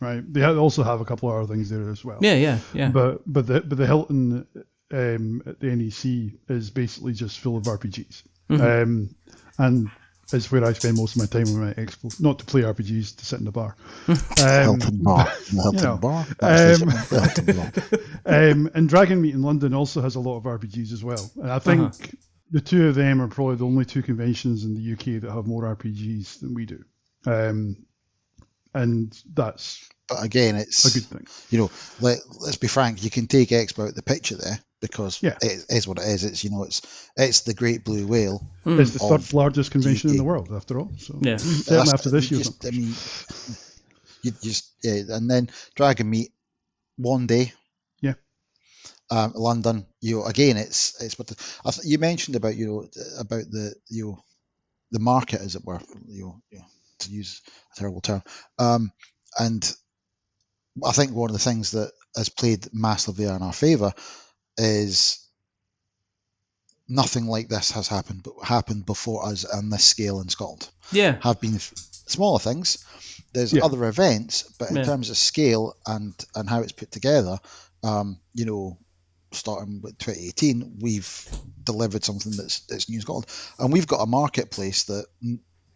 [0.00, 0.22] right?
[0.32, 2.18] They also have a couple of other things there as well.
[2.20, 2.88] Yeah, yeah, yeah.
[2.90, 4.46] But but the but the Hilton
[4.92, 8.62] um, at the NEC is basically just full of RPGs, Mm-hmm.
[8.82, 9.14] um,
[9.58, 9.90] and
[10.32, 12.20] it's where I spend most of my time when I'm Expo.
[12.20, 13.76] Not to play RPGs, to sit in the bar.
[14.08, 15.26] Um, Hilton Bar.
[15.52, 16.26] The Hilton know, Bar.
[16.40, 17.72] Um, Hilton Bar.
[18.26, 21.30] um, and Dragonmeet in London also has a lot of RPGs as well.
[21.36, 22.08] And I think Uh-huh.
[22.50, 25.46] the two of them are probably the only two conventions in the UK that have
[25.46, 26.84] more RPGs than we do.
[27.24, 27.76] Um,
[28.74, 31.26] and that's But again, it's a good thing.
[31.50, 35.22] you know, let, let's be frank, you can take Expo out the picture there because
[35.22, 35.36] Yeah.
[35.40, 36.24] it is what it is.
[36.24, 36.82] It's you know, it's
[37.16, 38.46] it's the Great Blue Whale.
[38.64, 40.92] It's the of third largest convention in the world, after all.
[40.98, 41.38] So Yeah.
[41.38, 42.50] certainly after this you year's.
[42.50, 42.94] just, I mean,
[44.22, 46.28] you just yeah, and then Dragonmeet
[46.96, 47.52] one day.
[48.00, 48.14] Yeah.
[49.10, 53.44] Um, London, you know, again, it's it's what the, you mentioned about you know about
[53.50, 54.24] the you know,
[54.90, 56.64] the market as it were, you know, you know,
[57.00, 58.22] to use a terrible term,
[58.58, 58.90] um,
[59.38, 59.74] and
[60.84, 63.92] I think one of the things that has played massively in our favour
[64.58, 65.18] is
[66.88, 71.18] nothing like this has happened but happened before us on this scale in Scotland yeah.
[71.20, 71.72] have been f-
[72.06, 72.84] smaller things.
[73.32, 73.64] There's Yeah.
[73.64, 74.84] other events, but in Yeah.
[74.84, 77.38] terms of scale and and how it's put together,
[77.82, 78.78] um, you know,
[79.32, 81.28] starting with 2018, we've
[81.64, 83.26] delivered something that's that's new in Scotland,
[83.58, 85.06] and we've got a marketplace that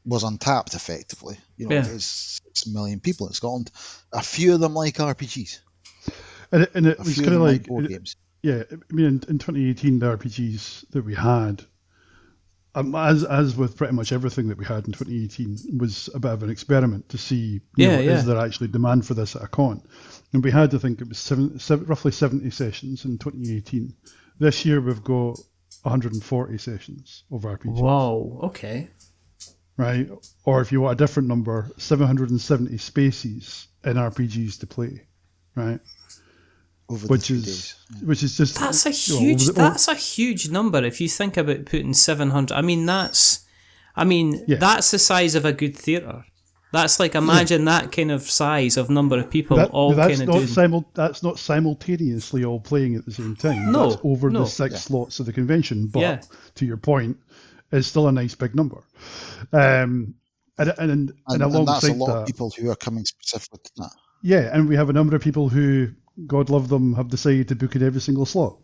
[0.04, 1.38] was untapped effectively.
[1.56, 1.82] You know, Yeah.
[1.82, 2.04] there's
[2.44, 3.70] six million people in Scotland.
[4.12, 5.58] A few of them like RPGs.
[6.52, 8.14] And it, and it was kind of like, like board it- games.
[8.42, 11.62] Yeah, I mean, in, in 2018, the RPGs that we had,
[12.74, 16.32] um, as as with pretty much everything that we had in 2018, was a bit
[16.32, 18.10] of an experiment to see, you Yeah, know, yeah.
[18.12, 19.82] is there actually demand for this at a con?
[20.32, 23.94] And we had, I think, it was seven, seven, roughly 70 sessions in 2018.
[24.38, 25.38] This year we've got
[25.82, 28.38] 140 sessions of RPGs, Wow.
[28.44, 28.88] Okay.
[29.76, 30.08] right?
[30.44, 35.06] Or if you want a different number, 770 spaces in RPGs to play,
[35.56, 35.80] right?
[36.90, 38.02] Over Which the three is days.
[38.02, 39.42] which is just That's a you know, huge.
[39.42, 40.84] over the- That's a huge number.
[40.84, 43.46] If you think about putting seven hundred, I mean that's,
[43.94, 44.56] I mean Yeah.
[44.58, 46.24] that's the size of a good theatre.
[46.72, 50.22] That's like imagine that kind of size of number of people That- all that's kind
[50.22, 50.46] of not doing.
[50.48, 53.70] simul- that's not simultaneously all playing at the same time.
[53.72, 54.40] No, that's over no.
[54.40, 55.86] the six slots of the convention.
[55.88, 56.20] But Yeah.
[56.56, 57.16] to your point,
[57.72, 58.82] it's still a nice big number.
[59.52, 60.14] Um,
[60.58, 63.60] and and, and, And, and that's a lot that, of people who are coming specifically
[63.64, 63.90] to that.
[64.22, 65.88] yeah, and we have a number of people who,
[66.26, 68.58] God love them, have decided to book in every single slot.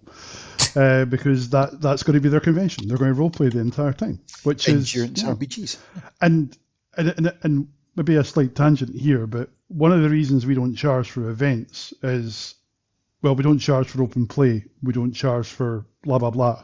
[0.74, 2.86] Uh, because that that's going to be their convention.
[2.86, 5.34] They're going to roleplay the entire time, which is Endurance yeah.
[5.34, 5.78] RPGs.
[6.20, 6.56] and
[6.96, 10.74] and, and and maybe a slight tangent here, but one of the reasons we don't
[10.74, 12.54] charge for events is,
[13.22, 16.62] well, we don't charge for open play, we don't charge for blah blah blah.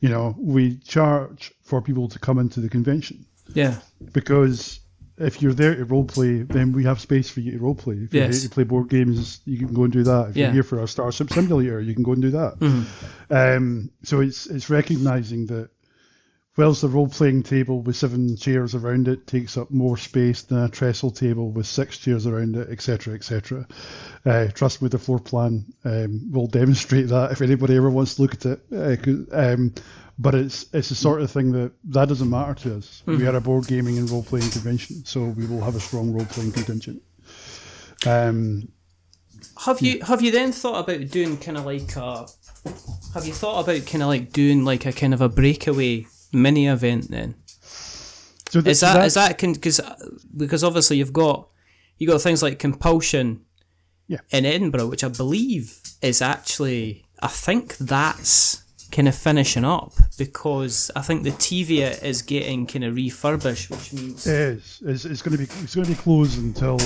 [0.00, 3.24] You know, we charge for people to come into the convention
[3.54, 3.78] yeah.
[4.12, 4.80] because
[5.18, 7.94] if you're there to role play, then we have space for you to role play.
[7.96, 8.40] If you're Yes.
[8.40, 10.30] here to play board games, you can go and do that.
[10.30, 10.46] If Yeah.
[10.46, 12.86] you're here for a Starship Simulator, you can go and do that.
[13.30, 15.70] Um, so it's it's recognizing that
[16.56, 20.58] whilst the role playing table with seven chairs around it takes up more space than
[20.58, 23.66] a trestle table with six chairs around it, etc., etc.
[24.24, 28.22] Uh, trust me, the floor plan um, will demonstrate that if anybody ever wants to
[28.22, 28.60] look at it.
[28.72, 29.72] Uh, um,
[30.18, 33.02] but it's it's the sort of thing that that doesn't matter to us.
[33.06, 36.12] We are a board gaming and role playing convention, so we will have a strong
[36.12, 37.02] role playing contingent.
[38.06, 38.68] Um,
[39.64, 42.26] Have you have you then thought about doing kind of like a?
[43.14, 46.66] Have you thought about kind of like doing like a kind of a breakaway mini
[46.66, 47.34] event then?
[48.48, 49.80] so th- Is that that- is that because
[50.36, 51.48] because obviously you've got
[51.98, 53.40] you got things like Conpulsion
[54.08, 54.18] Yeah.
[54.30, 60.90] in Edinburgh, which I believe is actually I think that's kind of finishing up because
[60.94, 64.82] I think the Teviot is getting kind of refurbished, which means It is.
[64.84, 66.76] It's, it's going to be it's going to be closed until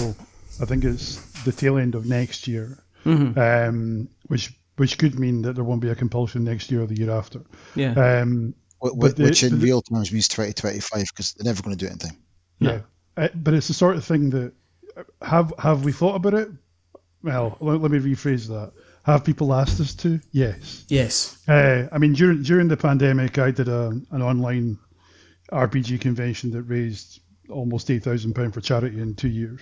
[0.60, 3.38] I think it's the tail end of next year, Mm-hmm.
[3.38, 6.96] um, which which could mean that there won't be a Conpulsion next year or the
[6.98, 7.40] year after.
[7.74, 11.76] yeah, Um, But the- which in the- real terms means 2025 because they're never going
[11.76, 12.16] to do it in time.
[12.58, 12.80] yeah,
[13.16, 14.52] Uh, but it's the sort of thing that
[14.96, 16.48] uh, have have we thought about it?
[17.22, 18.72] Well, let, let me rephrase that.
[19.04, 20.20] Have people asked us to?
[20.32, 20.84] Yes.
[20.88, 24.78] yes, Uh, I mean, during during the pandemic, I did a, an online
[25.52, 29.60] RPG convention that raised almost eight thousand pound for charity in two years,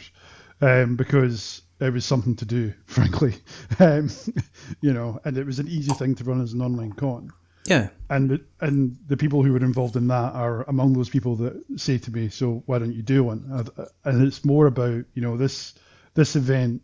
[0.62, 3.35] um, because it was something to do, frankly,
[3.81, 4.09] um,
[4.81, 7.31] you know, and it was an easy thing to run as an online con.
[7.66, 7.88] Yeah.
[8.11, 11.62] and the, and the people who were involved in that are among those people that
[11.77, 15.22] say to me, "So why don't you do one?" And- And it's more about you
[15.22, 15.74] know this
[16.14, 16.83] this event,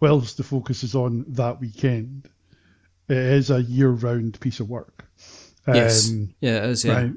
[0.00, 2.28] whilst the focus is on that weekend,
[3.08, 5.04] it is a year-round piece of work.
[5.66, 6.10] Yes.
[6.10, 6.84] Um, yeah, it is.
[6.84, 6.94] Yeah.
[7.02, 7.12] Right.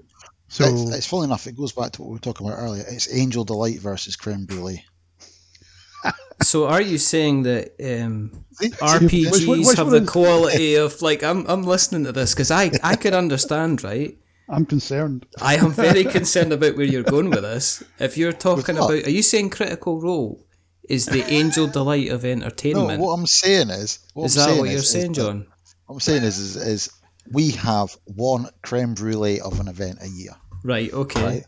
[0.49, 1.45] So it's, it's funny enough.
[1.47, 2.83] It goes back to what we were talking about earlier.
[2.87, 4.83] It's Angel Delight versus Creme Brulee.
[6.43, 11.45] So are you saying that um, RPGs Which which have the quality of like I'm
[11.47, 14.17] I'm listening to this because I I could understand right.
[14.49, 15.25] I'm concerned.
[15.41, 17.83] I am very concerned about where you're going with this.
[17.99, 20.45] If you're talking about, are you saying Critical Role
[20.87, 22.99] is the angel delight of entertainment?
[22.99, 23.99] No, what I'm saying is.
[24.13, 25.47] What is I'm that saying what you're is- is saying, that- John?
[25.87, 26.89] What I'm saying is, is, is
[27.29, 30.31] we have one creme brulee of an event a year,
[30.63, 30.93] Right.
[30.93, 31.23] Okay.
[31.23, 31.43] right?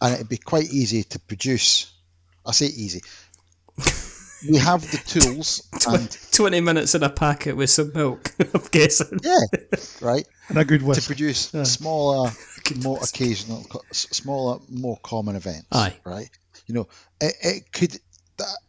[0.00, 1.92] And it'd be quite easy to produce.
[2.46, 3.02] I say easy.
[4.48, 8.32] We have the tools, and Twenty minutes in a packet with some milk.
[8.54, 9.18] I'm guessing.
[9.22, 9.40] yeah,
[10.00, 10.94] right, And a good way.
[10.94, 11.06] to whisk.
[11.06, 12.30] produce smaller,
[12.82, 15.66] more occasional, smaller, more common events.
[15.72, 15.96] Aye.
[16.04, 16.30] Right.
[16.66, 16.88] You know,
[17.20, 17.96] it, it could.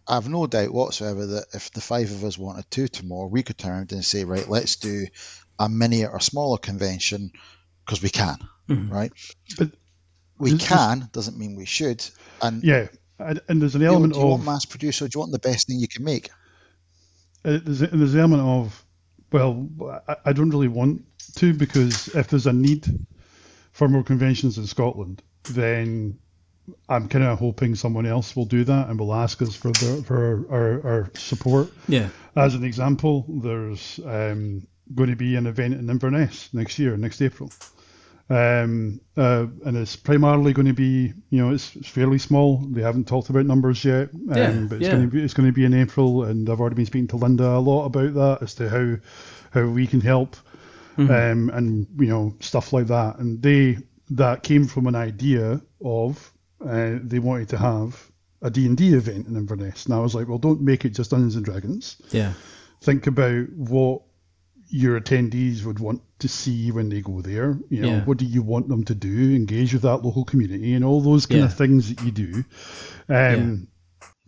[0.08, 3.58] I've no doubt whatsoever that if the five of us wanted to tomorrow, we could
[3.58, 5.06] turn around and say, right, let's do
[5.60, 7.32] a mini or smaller convention
[7.86, 8.36] because we can,
[8.68, 8.92] Mhm.
[8.92, 9.12] right?
[9.58, 9.72] But
[10.38, 12.04] we can doesn't mean we should.
[12.42, 12.88] And Yeah,
[13.26, 15.12] and, and there's an you know, element do you want of mass produce or do
[15.16, 16.30] you want the best thing you can make?
[17.44, 18.86] uh, there's, a, there's an element of
[19.32, 19.68] well,
[20.08, 21.04] I, I don't really want
[21.36, 22.86] to because if there's a need
[23.72, 26.20] for more conventions in Scotland, then
[26.90, 30.04] I'm kind of hoping someone else will do that and will ask us for the,
[30.06, 31.72] for our, our support.
[31.88, 32.10] Yeah.
[32.36, 37.22] As an example, there's um, going to be an event in Inverness next year, next
[37.22, 37.50] April.
[38.32, 42.58] Um, uh, and it's primarily going to be, you know, it's, it's fairly small.
[42.60, 44.92] They haven't talked about numbers yet, um, Yeah, but it's yeah.
[44.92, 47.18] going to be it's going to be in April, and I've already been speaking to
[47.18, 48.96] Linda a lot about that as to how
[49.52, 50.36] how we can help,
[50.98, 51.12] Mm-hmm.
[51.12, 53.18] um, and you know stuff like that.
[53.20, 53.78] And they
[54.12, 56.32] that came from an idea of
[56.66, 60.16] uh, they wanted to have a D and D event in Inverness, and I was
[60.16, 62.34] like, well, don't make it just Dungeons and Dragons Yeah.
[62.82, 64.02] think about what
[64.72, 67.58] your attendees would want to see when they go there.
[67.70, 68.06] You know, Yeah.
[68.06, 69.36] what do you want them to do?
[69.36, 71.46] Engage with that local community and all those kind Yeah.
[71.48, 72.44] of things that you do.
[73.10, 73.68] Um,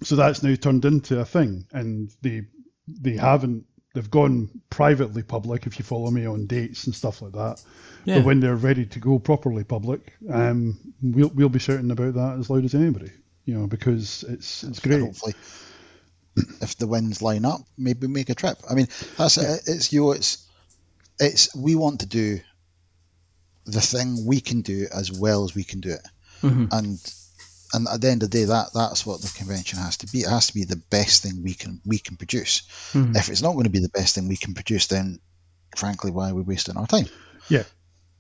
[0.04, 2.44] So that's now turned into a thing, and they
[2.88, 3.66] they haven't.
[3.94, 5.66] They've gone privately public.
[5.66, 7.64] If you follow me on dates and stuff like that.
[8.04, 8.18] Yeah.
[8.18, 12.38] But when they're ready to go properly public, um, we'll we'll be shouting about that
[12.40, 13.12] as loud as anybody.
[13.46, 15.00] You know, because it's it's great.
[15.02, 15.36] Hopefully,
[16.36, 18.58] if the winds line up, maybe make a trip.
[18.70, 19.62] I mean, that's it.
[19.68, 20.02] It's you.
[20.02, 20.46] know, It's
[21.20, 22.40] it's we want to do
[23.66, 26.08] the thing we can do as well as we can do it,
[26.42, 26.68] Mhm.
[26.72, 27.14] and
[27.76, 30.20] and at the end of the day, that that's what the convention has to be.
[30.20, 32.64] It has to be the best thing we can we can produce.
[32.94, 33.16] Mhm.
[33.16, 35.20] If it's not going to be the best thing we can produce, then
[35.76, 37.08] frankly, why are we wasting our time?
[37.50, 37.64] Yeah,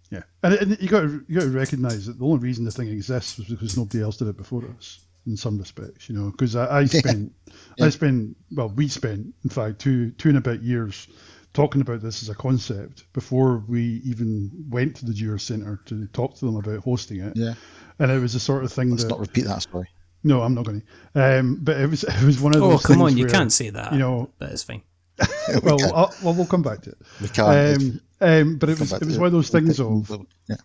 [0.09, 2.71] yeah, and, and you got to you got to recognise that the only reason the
[2.71, 4.99] thing exists was because nobody else did it before us.
[5.25, 7.31] In some respects, you know, because I, I spent,
[7.77, 7.85] Yeah.
[7.85, 11.07] I spent, well, we spent, in fact, two two and a bit years
[11.53, 16.07] talking about this as a concept before we even went to the Dewars Centre to
[16.07, 17.37] talk to them about hosting it.
[17.37, 17.53] Yeah,
[17.99, 19.87] And it was the sort of thing let's that not repeat that story.
[20.23, 20.81] no, I'm not going
[21.13, 21.39] to.
[21.39, 22.83] Um, but it was it was one of Oh, those.
[22.83, 23.17] Oh come things on!
[23.17, 23.93] You where, can't say that.
[23.93, 24.81] You know, but it's fine.
[25.63, 25.93] well, can't.
[25.93, 26.97] I'll, well, we'll come back to it.
[27.21, 27.81] We can't.
[27.81, 30.09] Um, um, but it was it was one of those things of
[30.49, 30.55] yeah.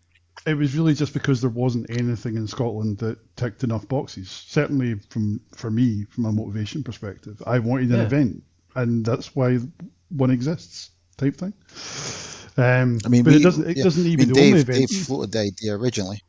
[0.46, 4.30] It was really just because there wasn't anything in Scotland that ticked enough boxes.
[4.30, 8.02] Certainly, from for me, from a motivation perspective, I wanted an Yeah.
[8.04, 8.42] event,
[8.76, 9.58] and that's why
[10.10, 11.52] one exists, type thing.
[12.56, 13.68] Um, I mean, but we, it doesn't.
[13.68, 14.88] It yeah, doesn't I mean, the Dave, only event.
[14.88, 16.22] Dave floated the idea originally.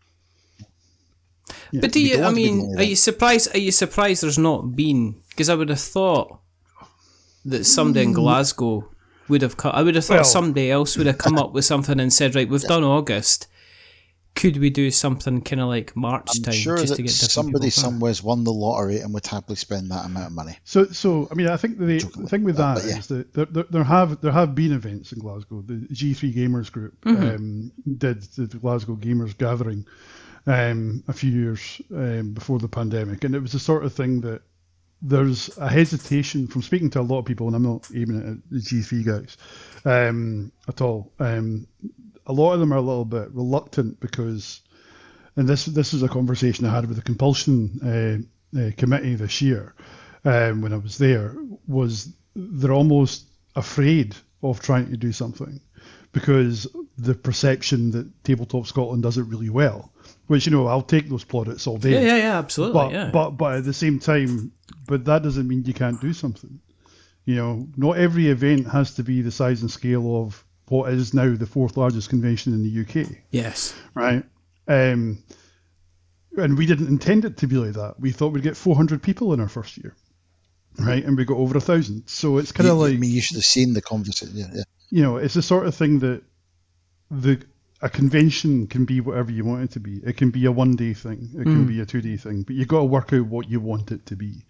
[1.71, 1.81] Yeah.
[1.81, 2.17] But do you?
[2.17, 3.55] I want to be the mean, are you surprised?
[3.55, 5.21] Are you surprised there's not been?
[5.29, 6.39] Because I would have thought
[7.45, 8.89] that somebody in Glasgow
[9.27, 9.55] would have.
[9.57, 12.11] Co- I would have thought Well- somebody else would have come up with something and
[12.11, 13.47] said, "Right, we've done August.
[14.35, 17.11] Could we do something kind of like March I'm time sure just that to get
[17.11, 20.57] somebody somewhere's won the lottery and would happily spend that amount of money.
[20.63, 23.15] So, so I mean, I think the, the thing with about that that, is but
[23.15, 23.17] yeah.
[23.17, 25.61] that there, there, there have there have been events in Glasgow.
[25.61, 29.85] The G3 Gamers Group um, did the Glasgow Gamers Gathering
[30.47, 34.21] um, a few years um, before the pandemic, and it was the sort of thing
[34.21, 34.41] that
[35.01, 38.51] there's a hesitation from speaking to a lot of people, and I'm not aiming at
[38.51, 39.37] the G3 guys
[39.85, 41.11] um, at all.
[41.19, 41.67] Um,
[42.29, 44.61] a lot of them are a little bit reluctant because
[45.35, 47.79] and this this is a conversation I had with the Conpulsion
[48.55, 49.73] uh, uh, committee this year
[50.23, 51.35] um, when I was there.
[51.67, 53.25] Was they're almost
[53.55, 55.59] afraid of trying to do something
[56.11, 59.91] because the perception that Tabletop Scotland does it really well,
[60.27, 61.93] which you know I'll take those plaudits all day.
[61.93, 62.73] Yeah, yeah, yeah, absolutely.
[62.73, 63.09] But yeah.
[63.11, 64.51] but but at the same time,
[64.87, 66.59] but that doesn't mean you can't do something.
[67.25, 71.13] You know, not every event has to be the size and scale of what is
[71.13, 73.73] now the fourth largest convention in the UK, Yes.
[73.93, 74.23] right?
[74.67, 75.23] Um,
[76.37, 77.99] and we didn't intend it to be like that.
[77.99, 79.95] We thought we'd get 400 people in our first year,
[80.77, 81.03] right?
[81.03, 82.07] And we got over a thousand.
[82.07, 84.35] So it's kind of like I mean, you should have seen the conversation.
[84.35, 84.63] Yeah, yeah.
[84.89, 86.21] you know, it's the sort of thing that
[87.11, 87.41] the
[87.81, 90.01] a convention can be whatever you want it to be.
[90.05, 92.55] It can be a one day thing, it can be a two day thing, but
[92.55, 94.43] you've got to work out what you want it to be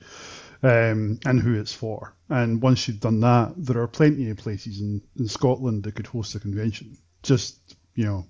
[0.63, 2.13] um, and who it's for.
[2.29, 6.07] And once you've done that, there are plenty of places in, in Scotland that could
[6.07, 6.97] host a convention.
[7.23, 8.25] Just, you know,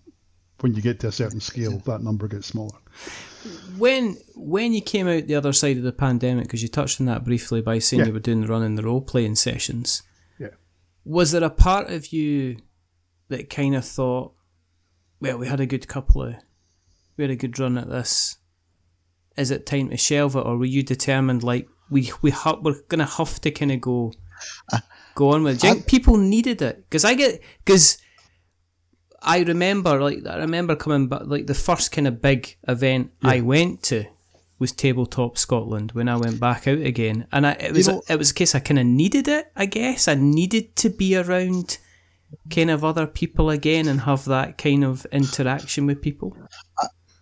[0.62, 2.78] when you get to a certain scale, that number gets smaller.
[3.78, 7.06] When when you came out the other side of the pandemic, because you touched on
[7.08, 8.08] that briefly by saying Yeah.
[8.08, 10.04] you were doing the running the role playing sessions,
[10.38, 10.50] Yeah.
[11.06, 12.58] was there a part of you
[13.30, 14.34] that kind of thought,
[15.22, 16.36] well, we had a good couple of,
[17.16, 18.38] we had a good run at this.
[19.38, 22.82] Is it time to shelve it, or were you determined like we we hu- we're
[22.88, 24.14] gonna have to kind of go
[24.72, 24.80] uh,
[25.16, 25.62] go on with it?
[25.62, 26.84] Do you people needed it?
[26.90, 27.98] Because I get because
[29.22, 33.42] I remember like I remember coming back like the first kind of big event I
[33.42, 34.06] went to
[34.60, 38.18] was Tabletop Scotland when I went back out again, and I, it was know- it
[38.18, 39.52] was a case I kind of needed it.
[39.56, 41.78] I guess I needed to be around
[42.54, 46.36] kind of other people again and have that kind of interaction with people.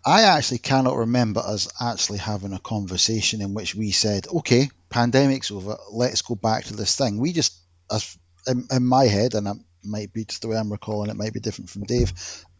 [0.07, 5.51] I actually cannot remember us actually having a conversation in which we said, "Okay, pandemic's
[5.51, 5.75] over.
[5.91, 7.57] Let's go back to this thing." We just,
[7.91, 11.17] as in, in my head, and it might be just the way I'm recalling, it
[11.17, 12.13] might be different from Dave.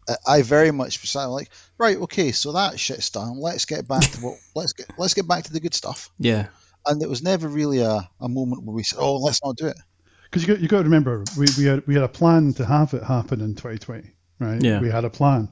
[0.06, 3.40] uh, I very much was like, right, okay, so that shit's done.
[3.40, 4.38] Let's get back to what.
[4.54, 6.10] let's get let's get back to the good stuff.
[6.18, 6.48] Yeah,
[6.84, 9.68] And it was never really a, a moment where we said, "Oh, let's not do
[9.68, 9.76] it."
[10.24, 12.66] Because you got, you got to remember, we, we, had, we had a plan to
[12.66, 14.62] have it happen in 2020, right?
[14.62, 14.80] Yeah.
[14.80, 15.50] We had a plan.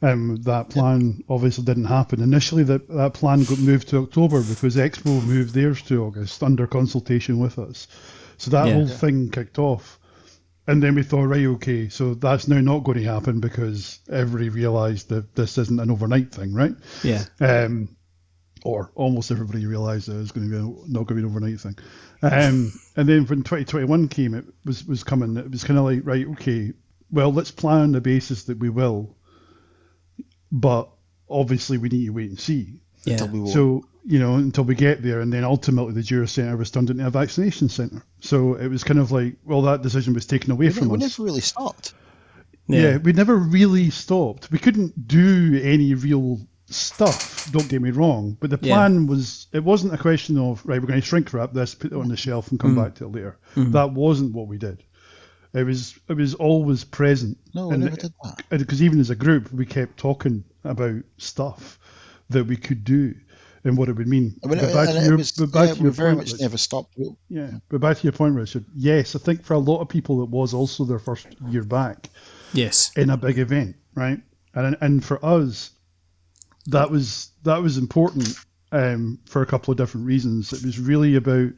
[0.00, 2.22] Um, that plan obviously didn't happen.
[2.22, 6.66] Initially, that, that plan got moved to October because Expo moved theirs to August under
[6.68, 7.88] consultation with us.
[8.36, 8.74] So that Yeah.
[8.74, 9.98] whole thing kicked off.
[10.68, 14.50] And then we thought, right, okay, so that's now not going to happen because everybody
[14.50, 16.74] realised that this isn't an overnight thing, right?
[17.02, 17.88] yeah, um,
[18.64, 21.20] or almost everybody realised that it was going to be a, not going to be
[21.20, 21.76] an overnight thing.
[22.22, 25.36] Um, and then when 2021 came, it was was coming.
[25.38, 26.72] It was kind of like right, okay,
[27.10, 29.16] well, let's plan on the basis that we will,
[30.52, 30.88] but
[31.28, 32.80] obviously we need to wait and see.
[33.04, 33.14] yeah.
[33.14, 33.52] Until we won't.
[33.52, 36.90] So you know until we get there, and then ultimately the Dewars Centre was turned
[36.90, 38.02] into a vaccination centre.
[38.20, 40.98] So it was kind of like, well, that decision was taken away we, from us.
[40.98, 41.18] we us.
[41.18, 41.94] never really stopped.
[42.66, 42.98] Yeah.
[42.98, 44.50] we never really stopped.
[44.50, 46.40] We couldn't do any real
[46.70, 48.74] stuff, don't get me wrong, but the Yeah.
[48.74, 51.92] plan was it wasn't a question of right, we're going to shrink wrap this, put
[51.92, 52.84] it on the shelf and come Mm.
[52.84, 53.38] back to it later.
[53.56, 54.82] That wasn't what we did.
[55.58, 57.36] It was it was always present.
[57.54, 58.58] No, we And never it- did that.
[58.58, 61.78] because even as a group, we kept talking about stuff
[62.30, 63.14] that we could do
[63.64, 64.36] and what it would mean.
[64.44, 66.18] I mean, But back to your- was, but back yeah, to we your very point,
[66.18, 66.40] much Rich.
[66.42, 66.96] never stopped.
[67.28, 68.64] Yeah, but back to your point, Richard.
[68.74, 72.08] Yes, I think for a lot of people it was also their first year back
[72.52, 74.20] yes, in a big event, right?
[74.54, 75.70] And and for us,
[76.66, 78.34] that was that was important
[78.72, 80.52] um, for a couple of different reasons.
[80.52, 81.50] It was really about,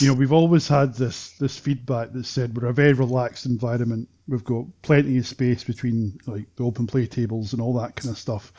[0.00, 4.08] you know, we've always had this this feedback that said we're a very relaxed environment.
[4.26, 8.10] We've got plenty of space between like the open play tables and all that kind
[8.10, 8.52] of stuff.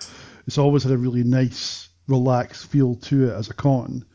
[0.48, 4.06] It's always had a really nice, relaxed feel to it as a con,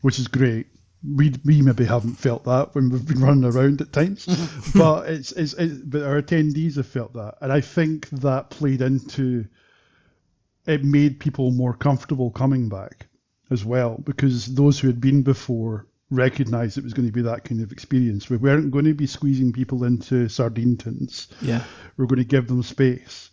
[0.00, 0.66] which is great.
[1.02, 4.26] We, we maybe haven't felt that when we've been running around at times,
[4.74, 8.82] but it's, it's it, but our attendees have felt that, and I think that played
[8.82, 9.46] into
[10.66, 13.06] it made people more comfortable coming back
[13.50, 17.44] as well because those who had been before recognized it was going to be that
[17.44, 18.28] kind of experience.
[18.28, 21.28] We weren't going to be squeezing people into sardine tins.
[21.40, 21.64] yeah,
[21.96, 23.30] We're going to give them space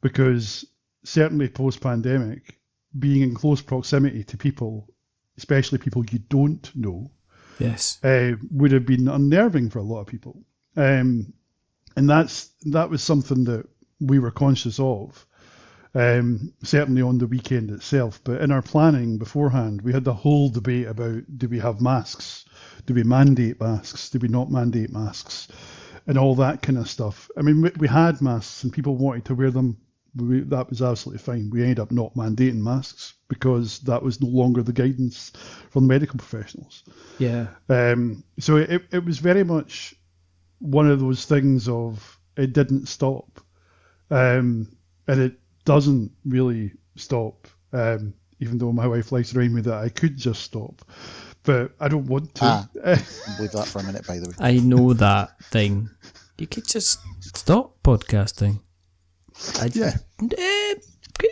[0.00, 0.64] because
[1.04, 2.58] certainly post pandemic,
[2.98, 4.88] being in close proximity to people,
[5.36, 7.10] especially people you don't know,
[7.58, 10.44] yes, uh, would have been unnerving for a lot of people.
[10.76, 11.32] Um,
[11.96, 13.66] and that's that was something that
[14.00, 15.26] we were conscious of,
[15.94, 18.20] um, certainly on the weekend itself.
[18.24, 22.44] But in our planning beforehand, we had the whole debate about do we have masks?
[22.86, 24.10] Do we mandate masks?
[24.10, 25.48] Do we not mandate masks?
[26.06, 27.30] And all that kind of stuff.
[27.36, 29.78] I mean, we, we had masks and people wanted to wear them.
[30.16, 31.50] We, that was absolutely fine.
[31.50, 35.32] We ended up not mandating masks because that was no longer the guidance
[35.70, 36.84] from the medical professionals.
[37.18, 39.94] yeah, Um, so it, it was very much
[40.58, 43.40] one of those things of it didn't stop,
[44.10, 44.68] um,
[45.06, 47.48] and it doesn't really stop.
[47.72, 50.82] Um, even though my wife likes to remind me that I could just stop,
[51.44, 52.44] but I don't want to.
[52.44, 52.68] Ah.
[53.36, 54.34] Believe that for a minute, by the way.
[54.38, 55.88] I know that thing.
[56.38, 58.60] You could just stop podcasting.
[59.60, 59.96] I, Yeah.
[60.36, 60.74] Eh,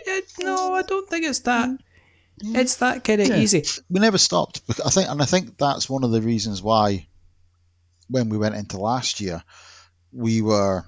[0.07, 1.69] eh, no, I don't think it's that.
[2.41, 3.37] It's that kind of Yeah.
[3.37, 3.63] easy.
[3.89, 4.61] we never stopped.
[4.83, 7.07] I think, and I think that's one of the reasons why,
[8.09, 9.43] when we went into last year,
[10.11, 10.83] we were,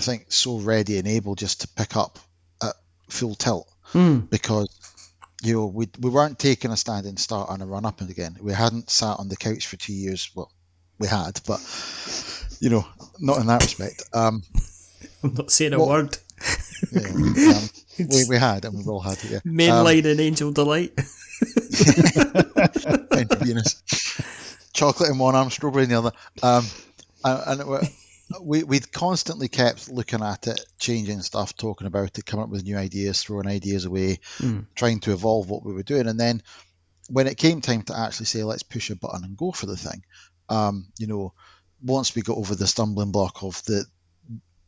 [0.00, 2.18] I think, so ready and able just to pick up
[2.62, 2.74] at
[3.10, 4.30] full tilt Mm.
[4.30, 4.68] because
[5.42, 8.36] you know we we weren't taking a standing start and a run up and again.
[8.40, 10.30] We hadn't sat on the couch for two years.
[10.34, 10.50] Well,
[10.98, 11.60] we had, but
[12.60, 12.86] you know,
[13.18, 14.04] not in that respect.
[14.14, 14.42] Um,
[15.22, 16.16] I'm not saying a word.
[16.92, 19.30] yeah, um, we, we had, and we've all had it.
[19.30, 19.40] Yeah.
[19.44, 20.92] Um, Mainline and Angel Delight.
[23.18, 23.82] intravenous.
[24.72, 26.12] Chocolate in one arm, strawberry in the other.
[26.42, 26.64] Um,
[27.24, 27.88] and, and
[28.40, 32.64] we we'd constantly kept looking at it, changing stuff, talking about it, coming up with
[32.64, 34.66] new ideas, throwing ideas away, Mm.
[34.74, 36.06] trying to evolve what we were doing.
[36.06, 36.42] And then
[37.08, 39.76] when it came time to actually say, let's push a button and go for the
[39.76, 40.04] thing,
[40.48, 41.34] um, you know,
[41.82, 43.84] once we got over the stumbling block of the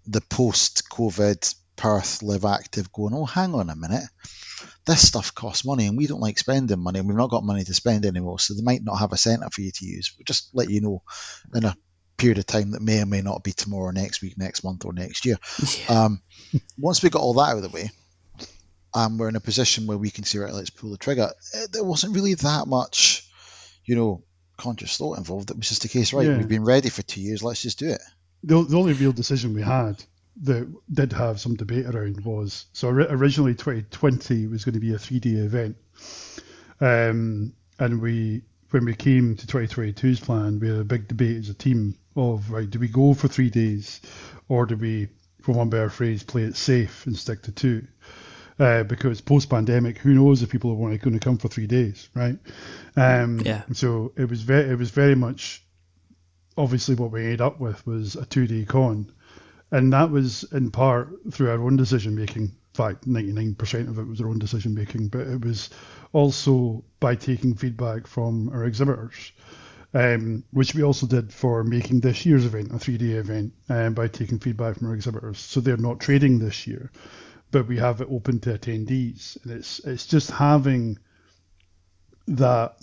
[0.07, 4.05] the post-COVID Perth live active, going, oh, hang on a minute,
[4.85, 7.63] this stuff costs money and we don't like spending money and we've not got money
[7.65, 10.13] to spend anymore, so they might not have a centre for you to use.
[10.19, 11.03] We'll just let you know
[11.55, 11.77] in a
[12.23, 14.93] period of time that may or may not be tomorrow, next week, next month, or
[14.93, 15.37] next year.
[15.89, 16.23] Um,
[16.79, 17.91] once we got all that out of the way,
[18.95, 21.31] um, we're in a position where we can say, right, let's pull the trigger.
[21.55, 23.29] Eh, There wasn't really that much,
[23.85, 24.23] you know,
[24.57, 25.51] conscious thought involved.
[25.51, 26.37] It was just a case, right, Yeah.
[26.39, 28.01] we've been ready for two years, let's just do it.
[28.45, 30.03] the, the only real decision we had
[30.45, 34.99] that did have some debate around was so originally 2020 was going to be a
[34.99, 35.77] three day event,
[36.81, 41.49] um, and we when we came to 2022's plan, we had a big debate as
[41.51, 44.01] a team of right, do we go for three days,
[44.49, 45.09] or do we,
[45.41, 47.87] for one better phrase, play it safe and stick to two?
[48.59, 51.67] Uh, because post pandemic, who knows if people are only going to come for three
[51.67, 52.39] days, right?
[52.97, 53.63] Um, Yeah.
[53.73, 55.65] So it was very, it was very much
[56.57, 59.11] obviously what we ended up with was a two day con.
[59.71, 62.43] And that was in part through our own decision making.
[62.43, 65.71] In fact, 99% of it was our own decision making, but it was
[66.13, 69.33] also by taking feedback from our exhibitors,
[69.95, 73.95] um, which we also did for making this year's event a three day event um,
[73.95, 75.39] by taking feedback from our exhibitors.
[75.39, 76.91] So they're not trading this year,
[77.51, 79.43] but we have it open to attendees.
[79.45, 80.99] And it's, it's just having
[82.29, 82.77] that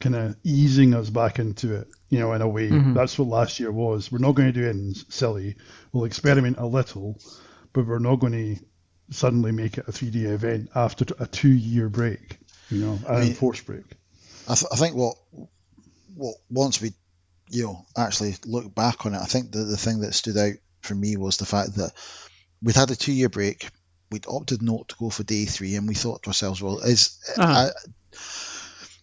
[0.00, 2.68] kind of easing us back into it, you know, in a way.
[2.94, 4.12] That's what last year was.
[4.12, 5.56] We're not going to do anything silly.
[5.92, 7.18] We'll experiment a little,
[7.72, 8.64] but we're not going to
[9.10, 13.28] suddenly make it a 3D event after a two year break, you know, an mean-
[13.28, 13.84] enforced break.
[14.48, 15.16] I, th- I think what
[16.16, 16.92] what once we
[17.50, 20.54] you know actually look back on it, I think the the thing that stood out
[20.80, 21.92] for me was the fact that
[22.62, 23.68] we'd had a two year break.
[24.10, 27.18] We'd opted not to go for day three, and we thought to ourselves, well, is
[27.36, 27.70] Uh-huh.
[27.70, 28.18] I,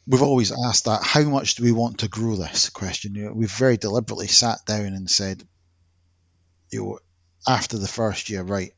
[0.07, 3.35] we've always asked that how much do we want to grow this question?
[3.35, 5.45] We've very deliberately sat down and said,
[6.71, 6.99] you know,
[7.47, 8.71] after the first year, right,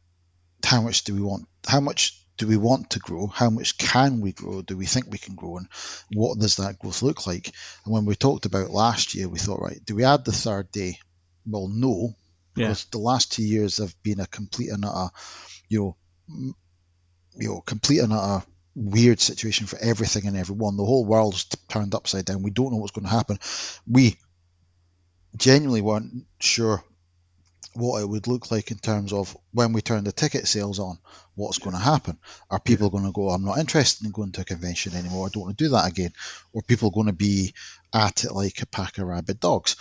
[0.63, 1.47] how much do we want?
[1.67, 3.27] How much do we want to grow?
[3.27, 4.61] How much can we grow?
[4.61, 5.57] Do we think we can grow?
[5.57, 5.67] And
[6.13, 7.51] what does that growth look like?
[7.85, 10.71] And when we talked about last year, we thought, right, do we add the third
[10.71, 10.99] day?
[11.45, 12.15] Well, no,
[12.55, 12.67] Yeah.
[12.67, 15.11] because the last two years have been a complete and utter,
[15.69, 16.53] you know,
[17.37, 20.75] you know, complete and utter weird situation for everything and everyone.
[20.75, 22.43] The whole world's turned upside down.
[22.43, 23.39] We don't know what's going to happen.
[23.87, 24.17] We
[25.37, 26.83] genuinely weren't sure
[27.75, 30.97] what it would look like in terms of when we turn the ticket sales on,
[31.35, 32.17] what's going to happen.
[32.49, 35.29] Are people going to go, I'm not interested in going to a convention anymore, I
[35.31, 36.11] don't want to do that again?
[36.53, 37.53] Or are people going to be
[37.93, 39.75] at it like a pack of rabid dogs?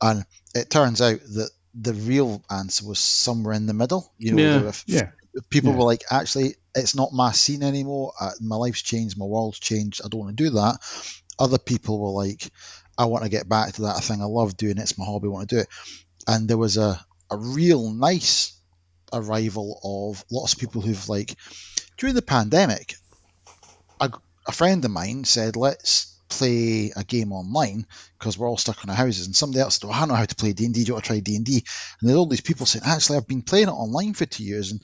[0.00, 0.24] And
[0.54, 4.12] it turns out that the real answer was somewhere in the middle.
[4.18, 4.52] You know, Yeah.
[4.52, 5.10] there were f- Yeah.
[5.50, 5.78] people Yeah.
[5.78, 8.12] were like, actually, it's not my scene anymore.
[8.18, 10.00] Uh, my life's changed, my world's changed.
[10.04, 10.78] I don't want to do that.
[11.38, 12.50] Other people were like,
[12.96, 14.78] I want to get back to that thing I love doing.
[14.78, 15.26] It's my hobby.
[15.26, 15.68] I want to do it.
[16.28, 18.58] And there was a, a real nice
[19.12, 21.36] arrival of lots of people who've like
[21.96, 22.96] during the pandemic.
[24.00, 24.10] A,
[24.46, 27.86] a friend of mine said, "Let's play a game online
[28.18, 30.24] because we're all stuck in our houses." And somebody else said, "Well, I know how
[30.24, 30.84] to play D and D.
[30.84, 31.64] Do you want to try D and D?"
[32.00, 34.72] And there's all these people saying, "Actually, I've been playing it online for two years."
[34.72, 34.80] And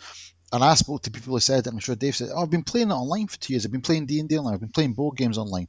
[0.53, 2.91] and I spoke to people who said, I'm sure Dave said, "Oh, I've been playing
[2.91, 3.65] it online for two years.
[3.65, 4.55] I've been playing D and D online.
[4.55, 5.69] I've been playing board games online."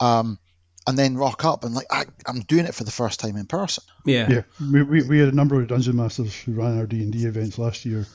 [0.00, 0.38] Um,
[0.86, 3.46] and then rock up and like I, I'm doing it for the first time in
[3.46, 3.84] person.
[4.04, 4.28] Yeah.
[4.30, 7.12] Yeah, we, we, we had a number of dungeon masters who ran our D and
[7.12, 8.06] D events last year.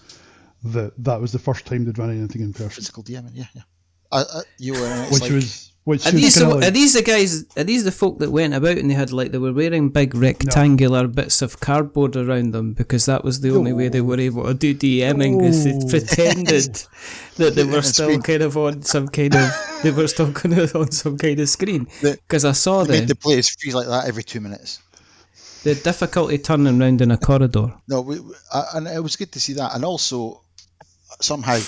[0.63, 3.63] That that was the first time they'd run anything in person, Physical DMing, yeah, yeah.
[4.11, 6.93] I, I, you were, which like, was which Are these, kinda the, like, are these
[6.93, 7.43] the guys?
[7.57, 10.13] Are these the folk that went about and they had like they were wearing big
[10.13, 14.43] rectangular bits of cardboard around them because that was the only way they were able
[14.45, 15.89] to do DMing is they Oh.
[15.89, 16.84] pretended
[17.38, 18.21] that they were still screen.
[18.21, 19.49] kind of on some kind of
[19.82, 23.01] they were still kind of on some kind of screen because I saw they them
[23.01, 24.79] made the players freeze like that every two minutes.
[25.63, 27.73] the difficulty turning round in a corridor.
[27.88, 29.73] No, we, we- I, and it was good to see that.
[29.75, 30.41] And also,
[31.21, 31.59] somehow,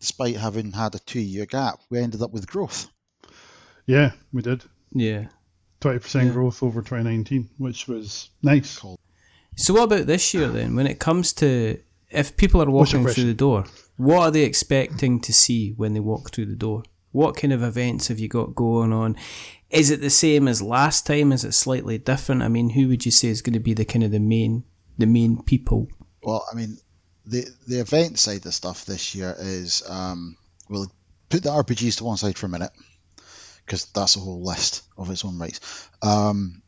[0.00, 2.88] despite having had a two-year gap, we ended up with growth.
[3.86, 4.64] Yeah, we did.
[4.92, 5.26] Yeah,
[5.80, 6.32] 20% Yeah.
[6.32, 8.78] growth over 2019, which was nice.
[9.56, 10.76] So what about this year then?
[10.76, 11.78] When it comes to
[12.10, 13.64] if people are walking through the door,
[13.96, 16.82] what are they expecting to see when they walk through the door?
[17.10, 19.16] What kind of events have you got going on?
[19.70, 21.32] Is it the same as last time?
[21.32, 22.42] Is it slightly different?
[22.42, 24.64] I mean, who would you say is going to be the kind of the main
[24.98, 25.88] the main people?
[26.22, 26.78] Well, I mean,
[27.26, 30.36] the the event side of stuff this year is um,
[30.68, 30.92] we'll
[31.28, 32.70] put the RPGs to one side for a minute
[33.64, 35.88] because that's a whole list of its own rights.
[36.02, 36.62] Um,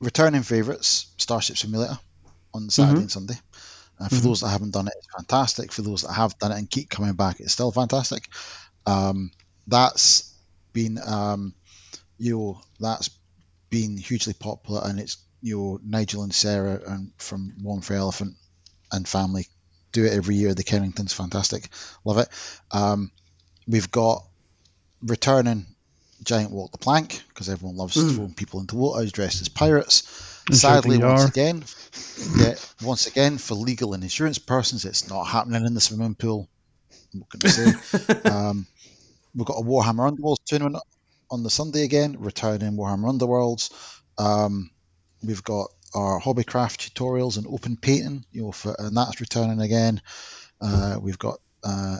[0.00, 1.98] returning favourites, Starship Simulator
[2.54, 3.34] on Saturday and Sunday.
[3.98, 5.72] Uh, for those that haven't done it, it's fantastic.
[5.72, 8.28] For those that have done it and keep coming back, it's still fantastic.
[8.86, 9.30] Um,
[9.66, 10.34] that's
[10.72, 11.54] been, um,
[12.16, 13.10] you know, that's
[13.68, 18.36] been hugely popular, and it's you know Nigel and Sarah and from One for Elephant
[18.90, 19.46] and family
[19.92, 20.54] do it every year.
[20.54, 21.68] The Kennington's fantastic,
[22.04, 22.28] love it.
[22.70, 23.10] Um,
[23.66, 24.24] we've got
[25.02, 25.66] returning
[26.22, 30.42] Giant Walk the Plank because everyone loves throwing people into water dressed as pirates.
[30.46, 31.64] And Sadly, shouting once "Yar." again,
[32.36, 36.48] yeah, once again for legal and insurance persons, it's not happening in the swimming pool.
[37.12, 38.14] What can I say?
[38.30, 38.66] um,
[39.34, 40.82] we've got a Warhammer Underworlds tournament
[41.30, 43.70] on the Sunday again, returning Warhammer Underworlds.
[44.18, 44.70] Um,
[45.22, 50.00] we've got our hobbycraft tutorials and open painting, you know, for, and that's returning again.
[50.60, 51.98] Uh, we've got uh,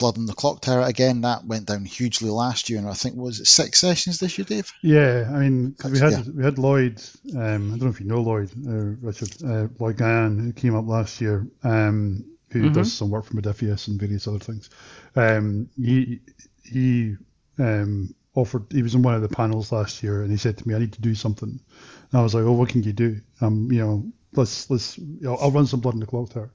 [0.00, 1.20] Blood on the Clock Tower again.
[1.20, 4.44] That went down hugely last year, and I think was it six sessions this year,
[4.46, 4.72] Dave?
[4.82, 6.22] Yeah, I mean, 'cause we had Yeah.
[6.34, 7.00] we had Lloyd.
[7.36, 10.74] Um, I don't know if you know Lloyd, uh, Richard uh, Lloyd Gann, who came
[10.74, 14.70] up last year, um, who does some work for Modiphius and various other things.
[15.14, 16.20] Um, he
[16.64, 17.16] he
[17.58, 18.64] um, offered.
[18.70, 20.78] He was in one of the panels last year, and he said to me, "I
[20.78, 23.80] need to do something." And I was like, "Oh, what can you do?" Um, you
[23.80, 24.96] know, let's let's.
[24.98, 26.50] You know, I'll run some blood in the clock tower.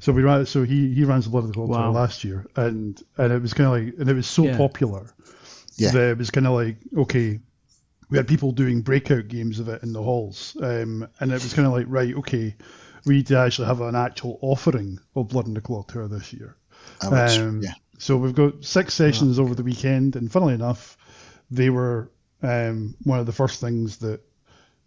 [0.00, 0.46] So we ran.
[0.46, 1.92] So he he ran some blood in the clock tower Wow.
[1.92, 4.56] last year, and and it was kind of like, and it was so Yeah.
[4.56, 5.14] popular
[5.76, 5.92] Yeah.
[5.92, 7.38] that it was kind of like, okay,
[8.10, 11.54] we had people doing breakout games of it in the halls, um, and it was
[11.54, 12.54] kind of like, right, okay,
[13.04, 16.32] we need to actually have an actual offering of Blood in the Clock Tower this
[16.32, 16.56] year.
[17.02, 20.96] Which, Um, yeah, So we've got six sessions over the weekend, and funnily enough,
[21.50, 22.10] they were
[22.42, 24.20] um, one of the first things that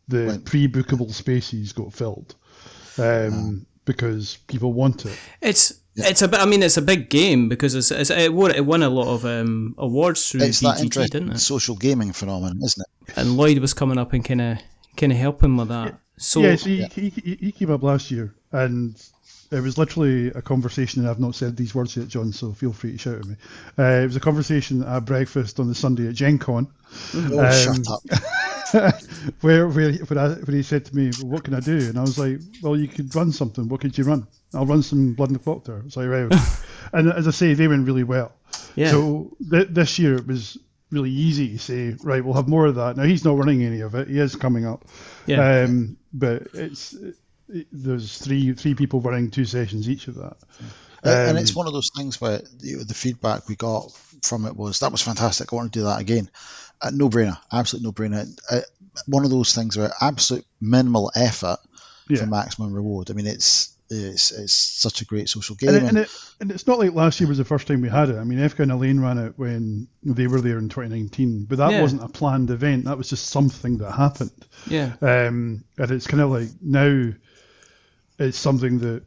[0.08, 0.46] the Went.
[0.46, 2.36] pre-bookable spaces got filled
[2.98, 5.18] um, because people want it.
[5.42, 6.40] It's it's a bit.
[6.40, 9.14] I mean, it's a big game because it's, it's it, won, it won a lot
[9.14, 11.40] of um, awards through it's that BGG, interesting didn't it?
[11.40, 13.18] social gaming phenomenon, isn't it?
[13.18, 14.58] And Lloyd was coming up and kind of
[14.98, 15.96] kind of helping with that.
[16.18, 18.96] So yeah, so he, he, he, he came up last year, and
[19.52, 22.74] it was literally a conversation, and I've not said these words yet, John, so feel
[22.74, 23.36] free to shout at me.
[23.78, 26.68] Uh, it was a conversation at breakfast on the Sunday at Gen Con,
[27.16, 28.02] Oh, Um, shut up.
[29.42, 31.78] where where he, when, I, when he said to me, well, "What can I do?"
[31.78, 33.68] and I was like, "Well, you could run something.
[33.70, 35.84] What could you run?" I'll run some Blood and the Clock Tower.
[35.90, 36.42] So like, right.
[36.94, 38.32] and as I say, they went really well.
[38.76, 40.58] yeah, So th- this year it was
[40.92, 42.96] really easy to say, right, we'll have more of that.
[42.96, 44.08] Now he's not running any of it.
[44.08, 44.86] He is coming up.
[45.26, 45.64] yeah.
[45.64, 46.94] Um, but it's
[47.50, 50.38] it, there's three three people running two sessions each of that.
[51.04, 54.46] and Um, it's one of those things where you know, the feedback we got from
[54.46, 55.52] it was that was fantastic.
[55.52, 56.30] I want to do that again.
[56.84, 58.28] Uh, no brainer, absolute no brainer.
[58.52, 58.62] Uh,
[59.08, 61.58] one of those things where absolute minimal effort
[62.10, 62.18] Yeah.
[62.20, 63.10] for maximum reward.
[63.10, 65.70] I mean, it's it's it's such a great social game.
[65.70, 66.10] And, it, and- and, it,
[66.40, 68.18] and it's not like last year was the first time we had it.
[68.18, 71.72] I mean, FK and Elaine ran it when they were there in 2019, but that
[71.72, 71.82] Yeah.
[71.82, 72.86] wasn't a planned event.
[72.86, 74.32] That was just something that happened.
[74.68, 74.94] yeah.
[75.02, 77.12] Um, and it's kind of like now
[78.20, 79.04] it's something that,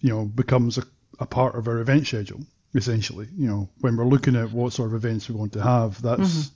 [0.00, 0.84] you know, becomes a,
[1.18, 2.40] a part of our event schedule,
[2.74, 3.28] essentially.
[3.36, 6.50] You know, when we're looking at what sort of events we want to have, that's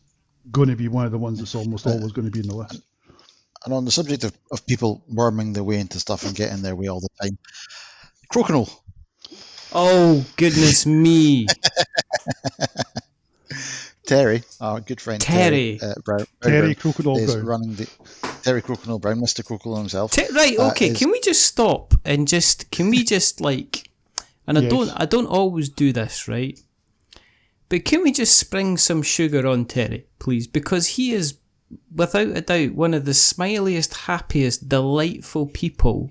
[0.51, 2.55] going to be one of the ones that's almost always going to be in the
[2.57, 2.83] list.
[3.65, 6.77] And on the subject of, of people worming their way into stuff and getting their
[6.77, 7.39] way all the time,
[8.33, 8.71] Crokinole.
[9.73, 11.47] Oh goodness me,
[14.07, 15.79] Terry, our good friend Terry.
[15.79, 17.47] Terry, uh, Brown, Brown Terry Brown Crocodile is Brown.
[17.47, 17.87] running the
[18.43, 19.45] Terry Crokinole Brown, Mr.
[19.45, 20.13] Crokinole himself.
[20.13, 20.59] T- right?
[20.59, 23.91] Uh, Okay, is- can we just stop and just can we just like,
[24.47, 24.71] and I Yes.
[24.71, 26.59] don't I don't always do this right,
[27.69, 30.47] but can we just spring some sugar on Terry, please?
[30.47, 31.39] Because he is
[31.95, 36.11] without a doubt one of the smiliest, happiest, delightful people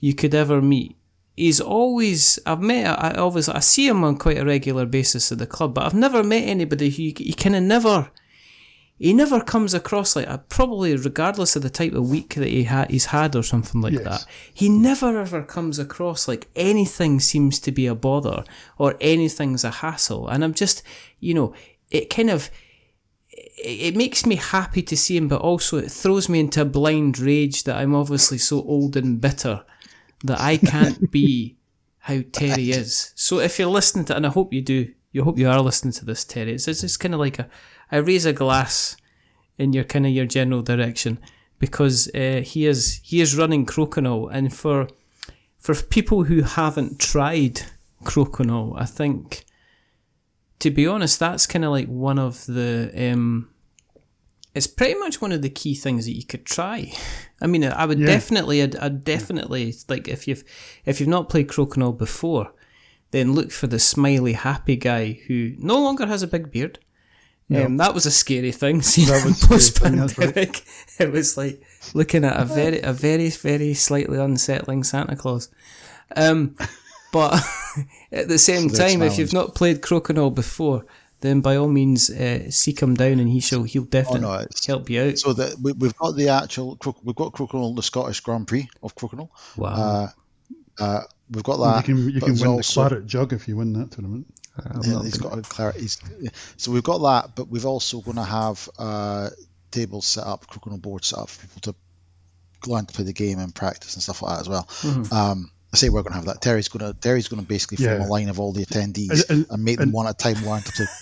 [0.00, 0.96] you could ever meet.
[1.36, 5.38] He's always I've met I always I see him on quite a regular basis at
[5.38, 8.10] the club, but I've never met anybody who he kind of never
[9.04, 12.86] he never comes across like probably regardless of the type of week that he ha-
[12.88, 14.04] he's had or something like Yes.
[14.04, 14.26] that.
[14.62, 18.44] He never ever comes across like anything seems to be a bother
[18.78, 20.82] or anything's a hassle, and I'm just
[21.20, 21.52] you know
[21.90, 22.50] it kind of
[23.32, 26.64] it it makes me happy to see him, but also it throws me into a
[26.64, 29.64] blind rage that I'm obviously so old and bitter
[30.24, 31.56] that I can't be
[31.98, 33.12] how Terry is.
[33.16, 35.92] So if you're listening to, and I hope you do, you hope you are listening
[35.94, 36.52] to this, Terry.
[36.54, 37.48] It's, it's just kind of like a,
[37.90, 38.96] I raise a glass
[39.58, 41.18] in your kind of your general direction
[41.58, 44.88] because uh, he is he is running Crokinole, and for
[45.58, 47.62] for people who haven't tried
[48.04, 49.44] Crokinole, I think
[50.60, 52.90] to be honest, that's kind of like one of the.
[52.96, 53.50] Um,
[54.54, 56.92] it's pretty much one of the key things that you could try.
[57.42, 58.06] I mean, I would Yeah.
[58.06, 60.44] definitely, I'd, I'd definitely like if you've
[60.84, 62.52] if you've not played Crokinole before,
[63.10, 66.78] then look for the smiley, happy guy who no longer has a big beard.
[67.52, 68.82] Um, that was a scary thing.
[68.82, 70.10] Seeing That was post thing, right.
[70.14, 70.64] pandemic,
[70.98, 71.62] it was like
[71.94, 75.50] looking at a very, a very, very slightly unsettling Santa Claus.
[76.16, 76.56] Um,
[77.12, 77.34] but
[78.12, 80.86] at the same the time, if you've not played Crokinole before,
[81.20, 84.46] then by all means uh, seek him down, and he shall he'll definitely Oh, no,
[84.66, 85.18] help you out.
[85.18, 88.68] So that we, we've got the actual Crook- we've got Crokinole, the Scottish Grand Prix
[88.82, 89.28] of Crokinole.
[89.56, 89.68] wow.
[90.78, 91.84] Uh, uh, we've got you that.
[91.84, 94.26] can you can there's win the also- claret jug if you win that tournament.
[94.56, 95.80] I'm Yeah, not got a clarity.
[95.80, 95.98] He's,
[96.56, 99.30] so we've got that, but we've also going to have uh,
[99.70, 103.38] tables set up, Crokinole boards set up for people to learn to play the game
[103.40, 104.64] and practice and stuff like that as well.
[104.82, 105.12] Mm-hmm.
[105.12, 106.40] Um, I say we're going to have that.
[106.40, 108.06] Terry's going to Terry's going to basically form Yeah.
[108.06, 110.16] a line of all the attendees And- and, and- make them and- one at a
[110.34, 110.86] time learn to play.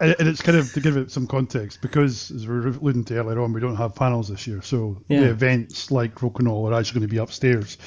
[0.00, 3.02] And and it's kind of to give it some context because, as we were alluding
[3.06, 4.62] to earlier on, we don't have panels this year.
[4.62, 5.20] So Yeah.
[5.22, 7.78] the events like Crokinole are actually going to be upstairs,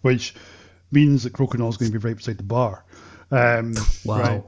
[0.00, 0.34] which
[0.90, 2.84] means that Crokinole is going to be right beside the bar.
[3.32, 3.74] Um,
[4.04, 4.44] Wow.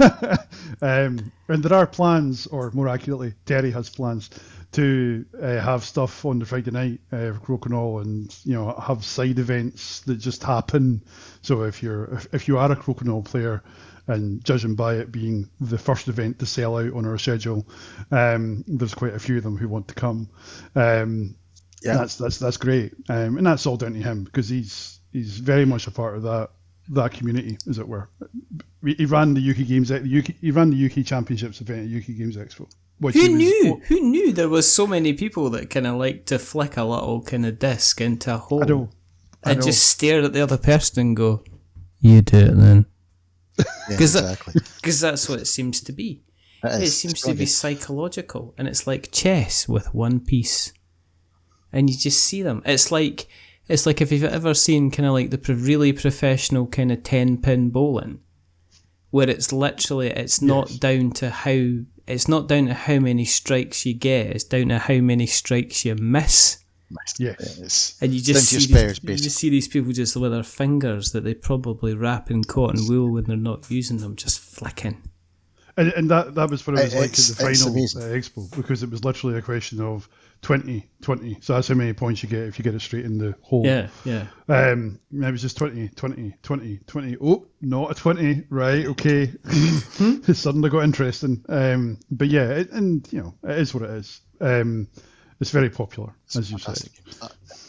[0.00, 0.38] right.
[0.82, 4.30] um, and there are plans, or more accurately, Terry has plans
[4.72, 9.04] to uh, have stuff on the Friday night uh, for Crokinole, and you know have
[9.04, 11.02] side events that just happen.
[11.42, 13.62] So if you're if, if you are a Crokinole player,
[14.06, 17.66] and judging by it being the first event to sell out on our schedule,
[18.10, 20.30] um, there's quite a few of them who want to come.
[20.74, 21.36] Um,
[21.82, 21.96] Yeah.
[21.98, 25.66] that's that's that's great, um, and that's all down to him because he's he's very
[25.66, 26.50] much a part of that
[26.90, 28.08] that community, as it were.
[28.84, 31.96] He he ran the UK Games, the UK, he ran the UK Championships event at
[32.02, 32.68] UK Games Expo.
[32.98, 33.80] Which Who was- knew?
[33.88, 37.22] Who knew there was so many people that kind of like to flick a little
[37.22, 38.90] kind of disc into a hole I know.
[39.44, 39.66] I and know.
[39.66, 41.42] just stare at the other person and go,
[42.00, 42.86] "You do it then,"
[43.58, 44.54] Yeah, 'Cause that- exactly.
[44.76, 46.22] because that's what it seems to be.
[46.62, 46.96] It It is.
[47.00, 50.72] seems to be psychological, and it's like chess with one piece,
[51.72, 52.60] and you just see them.
[52.66, 53.28] It's like
[53.70, 57.38] it's like if you've ever seen kind of like the really professional kind of ten
[57.38, 58.20] pin bowling,
[59.10, 60.78] where it's literally it's not Yes.
[60.78, 61.68] down to how
[62.06, 64.26] it's not down to how many strikes you get.
[64.26, 66.58] It's down to how many strikes you miss.
[67.18, 67.96] Yes.
[68.00, 70.42] And you just see your spares, these, you just see these people just with their
[70.42, 75.00] fingers that they probably wrap in cotton wool when they're not using them, just flicking.
[75.76, 78.00] And, and that, that was what it was It- like at the final uh, amazing.
[78.02, 80.08] expo because it was literally a question of
[80.42, 81.38] 20, 20.
[81.42, 83.64] So that's how many points you get if you get it straight in the hole.
[83.66, 84.26] Yeah, yeah.
[84.48, 87.16] Um, and it was just 20, 20, 20, 20.
[87.22, 88.44] Oh, not a 20.
[88.48, 89.32] Right, okay.
[89.44, 91.44] it suddenly got interesting.
[91.48, 94.20] Um, but yeah, it, and, you know, it is what it is.
[94.40, 94.88] Um,
[95.40, 96.76] it's very popular, as you said.
[96.76, 96.92] fantastic.
[97.22, 97.28] Uh,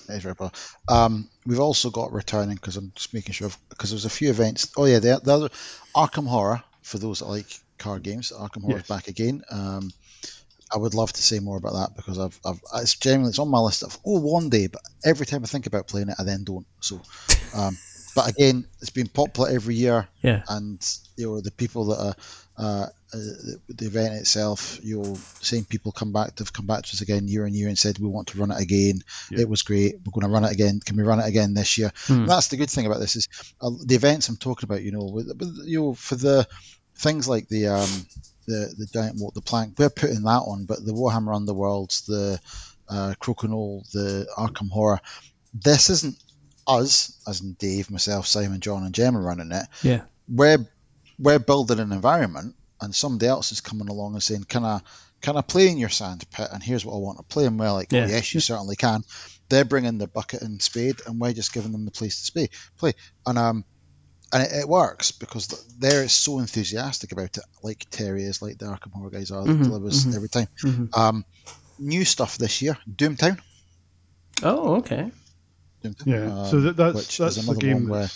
[0.09, 0.51] It is very popular.
[0.89, 4.71] Um, we've also got returning because I'm just making sure because there's a few events.
[4.77, 5.49] Oh yeah, the, the other
[5.95, 7.47] Arkham Horror for those that like
[7.77, 8.31] card games.
[8.35, 8.87] Arkham Horror is Yes.
[8.89, 9.43] back again.
[9.49, 9.91] Um,
[10.73, 13.49] I would love to say more about that because I've, I've it's genuinely it's on
[13.49, 16.23] my list of oh one day, but every time I think about playing it, I
[16.23, 16.65] then don't.
[16.79, 17.01] So,
[17.55, 17.77] um,
[18.15, 20.43] but again, it's been popular every year, Yeah.
[20.47, 20.79] and
[21.17, 22.15] you know the people that are
[22.57, 26.67] uh, uh, the, the event itself, you know, same people come back to have come
[26.67, 29.01] back to us again year and year and said we want to run it again.
[29.31, 29.41] Yeah.
[29.41, 29.95] It was great.
[30.05, 30.79] We're going to run it again.
[30.85, 31.91] Can we run it again this year?
[32.05, 32.25] Hmm.
[32.25, 33.27] That's the good thing about this is
[33.61, 34.83] uh, the events I'm talking about.
[34.83, 36.47] You know, with, with, you know, for the
[36.95, 37.89] things like the um,
[38.51, 40.65] the the giant walk, the plank, we're putting that on.
[40.65, 42.39] But the Warhammer Underworlds, the
[42.89, 44.99] uh, Crokinole, the Arkham Horror,
[45.53, 46.17] this isn't
[46.67, 50.01] us, as in Dave, myself, Simon, John, and Gemma running it Yeah.
[50.29, 50.65] we're
[51.17, 54.79] we're building an environment and somebody else is coming along and saying can i
[55.21, 57.59] can i play in your sand pit and here's what i want to play and
[57.59, 58.05] we're like Yeah.
[58.05, 59.03] oh yes you certainly can
[59.49, 62.49] they're bringing the bucket and spade and we're just giving them the place to spay,
[62.77, 62.93] play
[63.27, 63.65] and um
[64.33, 68.57] and it, it works because th- they're so enthusiastic about it like terry is like
[68.57, 70.15] the arkham horror guys are Mhm, that delivers mhm.
[70.15, 70.97] every time Mhm.
[70.97, 71.25] um
[71.79, 73.39] new stuff this year doomtown,
[74.43, 75.11] Oh, okay.
[75.83, 78.09] Doomtown Yeah, um, so that, that's which that's is the game one where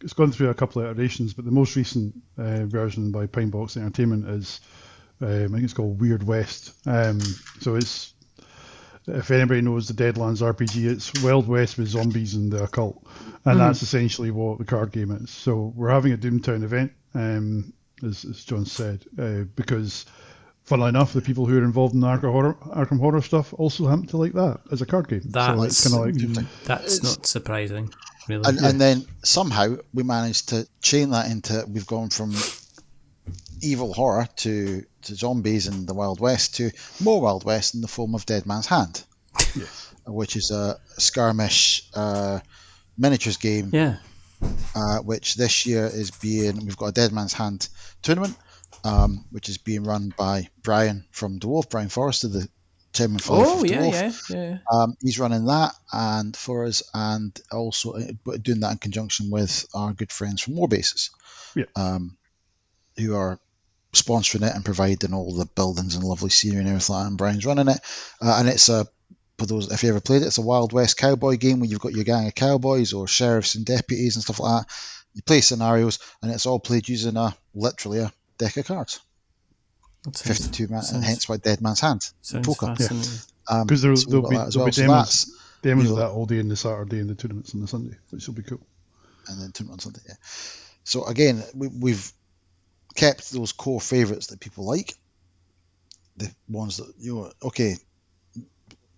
[0.00, 3.50] it's gone through a couple of iterations, but the most recent uh, version by Pine
[3.50, 4.60] Box Entertainment is
[5.20, 6.72] um, I think it's called Weird West.
[6.86, 7.20] Um,
[7.60, 8.13] so it's
[9.06, 13.06] if anybody knows the Deadlands RPG, it's Wild West with zombies and the occult,
[13.44, 15.30] and that's essentially what the card game is.
[15.30, 20.06] So we're having a Doomtown event, um, as, as John said, uh, because.
[20.66, 23.86] Funnily enough, the people who are involved in the Arkham Horror, Arkham Horror stuff also
[23.86, 25.20] happen to like that as a card game.
[25.20, 26.46] so That's- it's kind of like Doomtown.
[26.64, 27.92] That's It's- not surprising,
[28.30, 28.44] really.
[28.48, 32.32] and, and then somehow we managed to chain that into we've gone from
[33.64, 36.70] evil horror to, to zombies in the Wild West to
[37.02, 39.02] more Wild West in the form of Dead Man's Hand,
[40.06, 42.40] which is a skirmish uh,
[42.98, 43.96] miniatures game Yeah.
[44.74, 47.68] uh, which this year is being we've got a Dead Man's Hand
[48.02, 48.36] tournament,
[48.84, 52.48] um, which is being run by Brian from Dwarf, Brian Forrester, the
[52.92, 54.30] chairman for Life Oh of yeah, Dwarf.
[54.30, 54.58] yeah, yeah.
[54.70, 59.66] Um, he's running that and for us, and also uh, doing that in conjunction with
[59.74, 61.10] our good friends from Warbases,
[61.56, 61.64] Yeah.
[61.76, 62.16] um,
[62.96, 63.40] who are
[63.94, 66.94] sponsoring it and providing all the buildings and lovely scenery and everything.
[66.94, 67.80] like that, And Brian's running it,
[68.20, 68.86] uh, and it's a
[69.38, 71.80] for those if you ever played it, it's a Wild West cowboy game where you've
[71.80, 74.74] got your gang of cowboys or sheriffs and deputies and stuff like that.
[75.14, 79.00] You play scenarios, and it's all played using a literally a deck of cards,
[80.04, 82.08] That sounds- fifty-two man, and hence why Dead Man's Hand.
[82.42, 82.74] Poker.
[82.76, 83.12] fascinating.
[83.48, 84.66] Um, Because there, so we've there'll got be, that there'll well.
[84.66, 85.30] be So demos, that's-
[85.62, 87.68] demos you of know- that all day in the Saturday and the tournaments on the
[87.68, 88.60] Sunday, which will be cool.
[89.28, 90.00] and then tournament on Sunday.
[90.08, 90.14] Yeah.
[90.84, 92.12] So again, we, we've
[92.94, 94.94] kept those core favourites that people like,
[96.16, 97.76] the ones that you know, okay,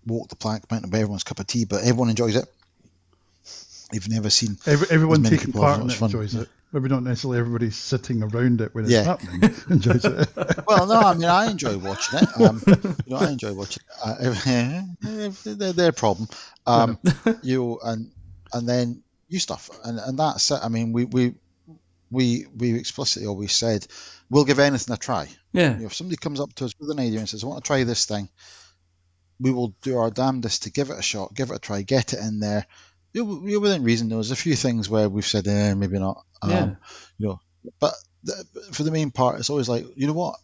[0.05, 2.45] walk the plank might not be everyone's cup of tea, but everyone enjoys it.
[3.91, 6.49] You've never seen Every, everyone taking part in it enjoys it.
[6.73, 9.05] Maybe not necessarily everybody sitting around it when it's Yeah.
[9.05, 10.27] happening enjoys it.
[10.67, 12.27] well, no, I mean I enjoy watching it.
[12.35, 12.61] Um,
[13.05, 13.83] you know, I enjoy watching.
[14.03, 14.15] Uh,
[15.45, 16.27] they're their problem.
[16.65, 16.99] Um,
[17.41, 18.11] you and
[18.53, 20.59] and then you stuff, and and that's it.
[20.61, 21.35] I mean, we we
[22.09, 23.85] we we explicitly always said
[24.29, 25.27] we'll give anything a try.
[25.53, 25.73] Yeah.
[25.73, 27.63] You know, if somebody comes up to us with an idea and says, "I want
[27.63, 28.29] to try this thing,"
[29.39, 32.13] we will do our damnedest to give it a shot, give it a try, get
[32.13, 32.65] it in there.
[33.13, 36.23] You know, you within reason, there's a few things where we've said, eh, maybe not.
[36.41, 36.75] Um, Yeah.
[37.17, 37.39] You know,
[37.79, 37.93] but
[38.23, 40.35] the, for the main part, it's always like, you know what?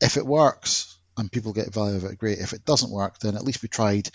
[0.00, 2.38] If it works and people get value of it, great.
[2.38, 4.10] If it doesn't work, then at least we tried.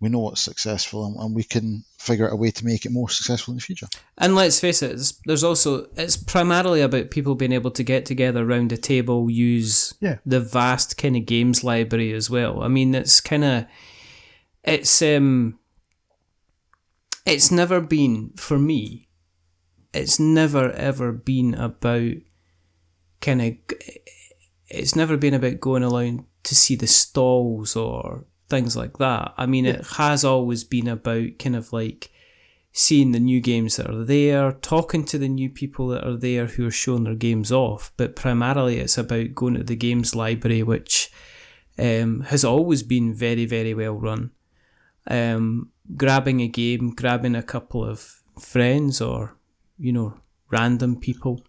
[0.00, 2.92] We know what's successful, and, and we can figure out a way to make it
[2.92, 3.86] more successful in the future.
[4.18, 8.04] And let's face it, it's, there's also it's primarily about people being able to get
[8.04, 10.18] together around a table, use Yeah.
[10.26, 12.62] the vast kind of games library as well.
[12.62, 13.64] I mean, it's kind of
[14.62, 15.58] it's um
[17.24, 19.08] it's never been for me.
[19.94, 22.12] It's never ever been about
[23.22, 23.54] kind of
[24.68, 28.24] it's never been about going along to see the stalls or
[28.54, 29.34] things like that.
[29.36, 32.10] I mean, it has always been about kind of like
[32.72, 36.46] seeing the new games that are there, talking to the new people that are there
[36.46, 37.92] who are showing their games off.
[37.96, 41.10] But primarily, it's about going to the games library, which
[41.78, 44.30] um, has always been very, very well run.
[45.06, 49.36] Um, grabbing a game, grabbing a couple of friends or,
[49.78, 50.14] you know,
[50.50, 51.44] random people,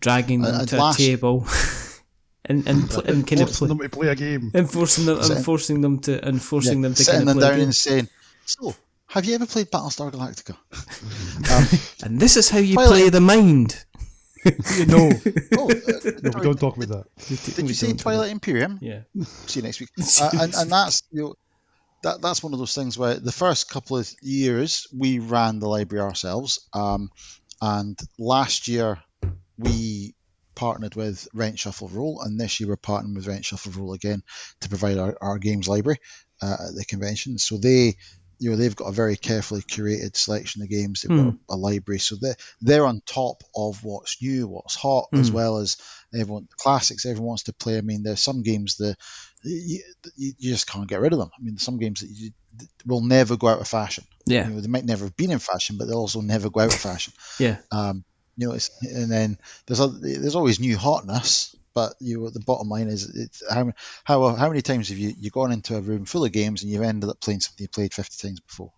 [0.00, 1.46] dragging them Uh, to last- a table.
[2.44, 4.50] And and, pl- and kind of Forcing play, them to play a game.
[4.54, 7.50] enforcing them, Sitting- enforcing them to, enforcing them to sitting kind of them play a
[7.50, 7.64] down game.
[7.66, 8.08] and saying,
[8.46, 8.74] "So,
[9.06, 10.56] have you ever played Battlestar Galactica?"
[11.52, 13.84] um, And this is how you Twilight- play the mind.
[14.88, 15.08] no,
[15.56, 17.54] oh, uh, no, we don't talk about that.
[17.54, 18.76] did you say Twilight Imperium?
[18.82, 19.02] Yeah.
[19.46, 19.90] See you next week.
[20.20, 21.34] uh, and, and that's you know,
[22.02, 25.68] that that's one of those things where the first couple of years we ran the
[25.68, 27.08] library ourselves, um,
[27.60, 28.98] and last year
[29.58, 30.16] we
[30.54, 34.22] partnered with Rent Shuffle Roll, and this year we're partnering with Rent Shuffle Roll again
[34.60, 35.98] to provide our, our games library
[36.40, 37.38] uh, at the convention.
[37.38, 37.96] So they.
[38.38, 41.02] You know they've got a very carefully curated selection of games.
[41.02, 45.30] They've got a library, so they they're on top of what's new, what's hot, as
[45.30, 45.34] Mm.
[45.34, 45.76] well as
[46.12, 47.06] everyone classics.
[47.06, 47.78] Everyone wants to play.
[47.78, 48.96] I mean, there's some games that
[49.44, 49.82] you,
[50.16, 51.30] you, just can't get rid of them.
[51.38, 52.32] I mean, some games that you
[52.84, 54.04] will never go out of fashion.
[54.26, 54.48] Yeah.
[54.48, 56.74] You know, they might never have been in fashion, but they'll also never go out
[56.74, 57.12] of fashion.
[57.38, 57.58] Yeah.
[57.70, 58.04] Um,
[58.36, 62.68] you know, it's, and then there's other, there's always new hotness, but you the bottom
[62.68, 63.72] line is it's how
[64.04, 66.70] how how many times have you you gone into a room full of games and
[66.72, 68.72] you've ended up playing something you played 50 times before?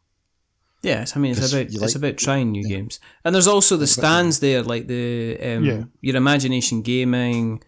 [0.82, 3.76] Yes, I mean it's about you it's like- about trying new games, and there's also
[3.76, 5.84] the stands there, like the um, Yeah.
[6.02, 7.62] your imagination gaming,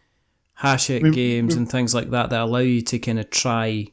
[0.55, 3.30] hash it We- games, we- and things like that that allow you to kind of
[3.30, 3.87] try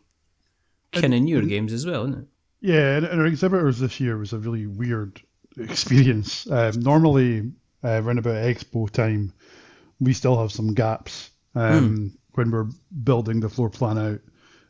[0.92, 2.28] kind of newer games as well, isn't it?
[2.62, 5.22] Yeah, and, and our exhibitors this year was a really weird
[5.58, 6.50] experience.
[6.52, 7.52] Um, normally,
[7.84, 9.34] uh, around about expo time,
[10.00, 12.70] we still have some gaps um, when we're
[13.04, 14.20] building the floor plan out.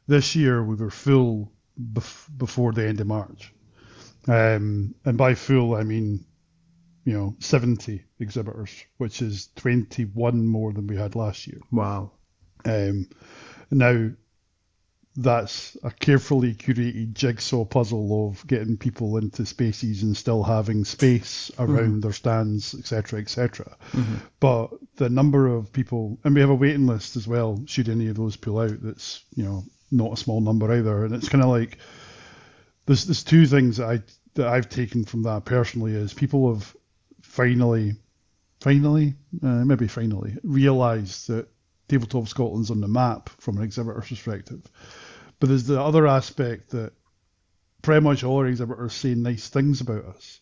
[0.07, 3.53] This year, we were full bef- before the end of March.
[4.27, 6.25] Um, and by full, I mean,
[7.05, 11.59] you know, 70 exhibitors, which is 21 more than we had last year.
[11.71, 12.11] Wow.
[12.65, 13.09] Um,
[13.71, 14.11] now,
[15.15, 21.51] that's a carefully curated jigsaw puzzle of getting people into spaces and still having space
[21.59, 23.77] around their stands, etc., etc.
[24.39, 27.61] But the number of people, and we have a waiting list as well.
[27.67, 31.05] Should any of those pull out, that's you know not a small number either.
[31.05, 31.77] And it's kind of like
[32.85, 34.01] there's there's two things that I
[34.33, 36.75] that I've taken from that personally is people have
[37.21, 37.95] finally
[38.63, 41.47] finally, uh, maybe finally, realised that
[41.89, 44.63] Tabletop Scotland's on the map from an exhibitor's perspective.
[45.39, 46.93] But there's the other aspect that
[47.81, 50.39] pretty much all our exhibitors say nice things about us,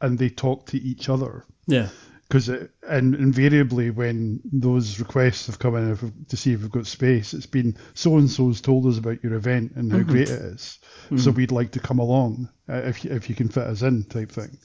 [0.00, 1.44] and they talk to each other.
[1.66, 1.88] Yeah.
[2.26, 6.86] Because and invariably when those requests have come in if, to see if we've got
[6.86, 10.10] space, it's been so and so's told us about your event and how Mm-hmm.
[10.12, 10.78] great it is,
[11.16, 14.30] so we'd like to come along uh, if if you can fit us in type
[14.30, 14.56] thing.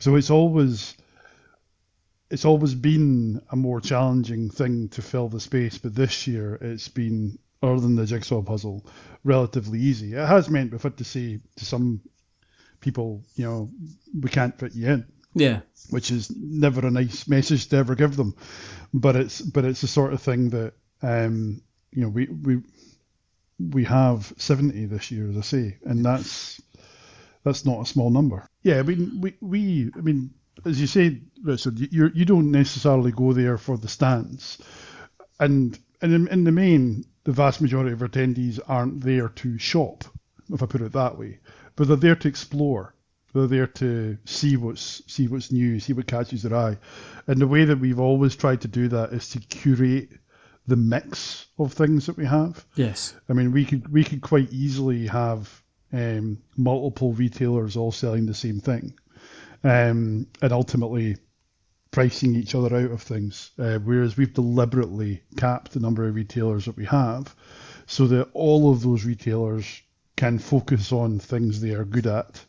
[0.00, 0.96] So it's always
[2.28, 6.88] it's always been a more challenging thing to fill the space, but this year it's
[6.88, 8.86] been other than the jigsaw puzzle
[9.24, 10.12] relatively easy.
[10.14, 12.00] It has meant we've had to say to some
[12.80, 13.70] people, you know,
[14.20, 15.60] we can't fit you in Yeah.
[15.90, 18.34] which is never a nice message to ever give them.
[18.92, 22.62] But it's but it's the sort of thing that um, you know we we
[23.58, 26.60] we have seventy this year, as I say, and that's
[27.42, 28.46] that's not a small number.
[28.62, 30.30] Yeah, I mean we we I mean
[30.64, 34.58] as you say, Richard, you you don't necessarily go there for the stands,
[35.38, 40.04] and and in, in the main, the vast majority of attendees aren't there to shop,
[40.52, 41.40] if I put it that way,
[41.74, 42.94] but they're there to explore.
[43.34, 46.78] They're there to see what's see what's new, see what catches their eye,
[47.26, 50.10] and the way that we've always tried to do that is to curate
[50.68, 52.64] the mix of things that we have.
[52.76, 53.16] Yes.
[53.28, 55.62] I mean, we could we could quite easily have
[55.92, 58.94] um, multiple retailers all selling the same thing,
[59.64, 61.16] um, and ultimately
[61.96, 63.52] pricing each other out of things.
[63.58, 67.34] Uh, whereas we've deliberately capped the number of retailers that we have,
[67.86, 69.80] so that all of those retailers
[70.14, 72.44] can focus on things they are good at,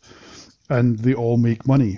[0.69, 1.97] and they all make money.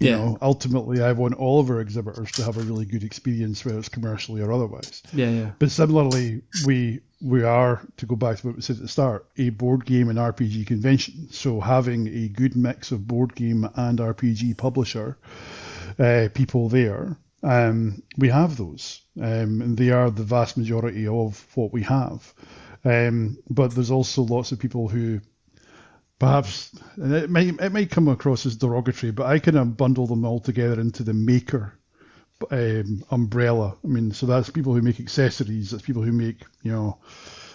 [0.00, 0.16] You Yeah.
[0.16, 3.78] know, ultimately, I want all of our exhibitors to have a really good experience, whether
[3.78, 5.02] it's commercially or otherwise.
[5.12, 5.30] Yeah.
[5.30, 5.50] Yeah.
[5.58, 9.26] But similarly, we we are to go back to what we said at the start,
[9.36, 11.28] a board game and RPG convention.
[11.30, 15.18] So having a good mix of board game and RPG publisher
[15.98, 21.46] uh, people there, um, we have those, um, and they are the vast majority of
[21.54, 22.32] what we have.
[22.84, 25.20] Um, but there's also lots of people who
[26.18, 30.06] perhaps and it may it might come across as derogatory, but I kind of bundle
[30.06, 31.78] them all together into the maker
[32.50, 33.76] um, umbrella.
[33.84, 36.98] I mean, so that's people who make accessories, that's people who make you know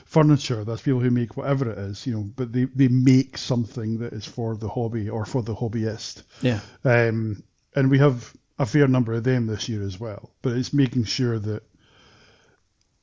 [0.06, 4.00] furniture, that's people who make whatever it is, you know, but they, they make something
[4.00, 6.24] that is for the hobby or for the hobbyist.
[6.42, 6.62] Yeah.
[6.86, 7.44] Um,
[7.78, 10.32] and we have a fair number of them this year as well.
[10.42, 11.64] But it's making sure that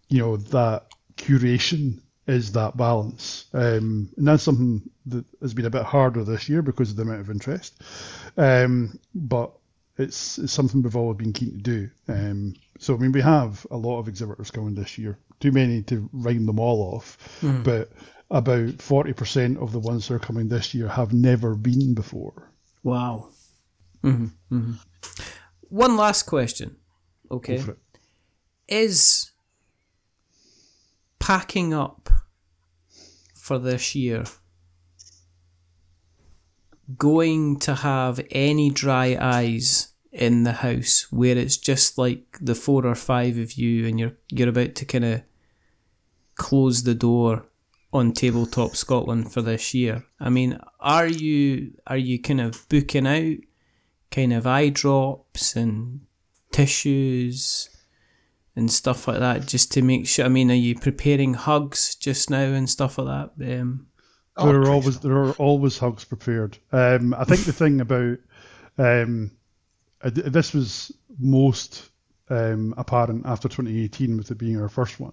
[0.08, 5.70] you know that curation is that balance, um, and that's something that has been a
[5.70, 7.80] bit harder this year because of the amount of interest.
[8.36, 9.52] Um, but
[9.96, 11.90] it's, it's something we've always been keen to do.
[12.08, 15.18] Um, so I mean, we have a lot of exhibitors coming this year.
[15.38, 17.90] Too many to rhyme them all off, but
[18.30, 22.50] about forty percent of the ones that are coming this year have never been before.
[22.82, 23.28] Wow.
[24.04, 24.72] Hmm hmm
[25.68, 26.76] One last question.
[27.30, 27.56] Okay.
[27.56, 27.78] Go for it.
[28.68, 29.32] Is
[31.18, 32.10] packing up
[33.34, 34.24] for this year
[36.98, 42.86] going to have any dry eyes in the house where it's just like the four
[42.86, 45.22] or five of you and you're you're about to kind of
[46.34, 47.46] close the door
[47.92, 50.04] on tabletop Scotland for this year.
[50.20, 53.38] I mean, are you are you kind of booking out
[54.10, 56.00] kind of eye drops and
[56.52, 57.70] tissues
[58.56, 60.24] and stuff like that just to make sure?
[60.24, 63.60] I mean, are you preparing hugs just now and stuff like that?
[63.60, 63.86] Um,
[64.36, 66.58] Oh, there are always there are always hugs prepared.
[66.72, 68.18] Um, I think the thing about
[68.78, 69.30] um,
[70.02, 70.90] this was
[71.20, 71.90] most
[72.30, 75.12] um, apparent after 2018 with it being our first one.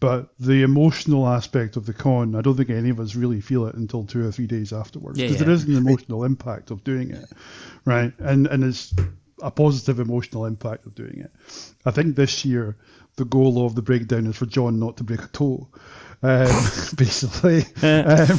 [0.00, 3.66] But the emotional aspect of the con, I don't think any of us really feel
[3.66, 5.18] it until two or three days afterwards.
[5.18, 5.46] Yeah, Because yeah.
[5.46, 7.26] there is an emotional impact of doing it,
[7.84, 8.12] right?
[8.18, 8.94] And and it's
[9.42, 11.30] a positive emotional impact of doing it.
[11.84, 12.76] I think this year
[13.16, 15.68] the goal of the breakdown is for John not to break a toe.
[16.22, 16.46] Um,
[16.96, 18.38] basically, um,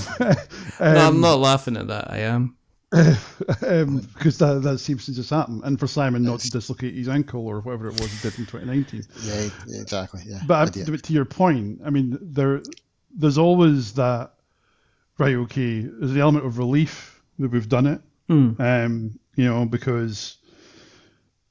[0.80, 2.12] no, I'm not laughing at that.
[2.12, 2.58] I am.
[2.92, 7.08] Um, because that that seems to just happen, and for Simon not to dislocate his
[7.08, 9.04] ankle or whatever it was he did in 2019.
[9.24, 10.22] Yeah, yeah, exactly.
[10.26, 10.40] Yeah.
[10.48, 12.62] But, I, but to your point, I mean, there
[13.14, 14.32] there's always that.
[15.20, 15.82] Right, okay.
[15.82, 18.02] There's the element of relief that we've done it.
[18.60, 20.38] Um, you know, because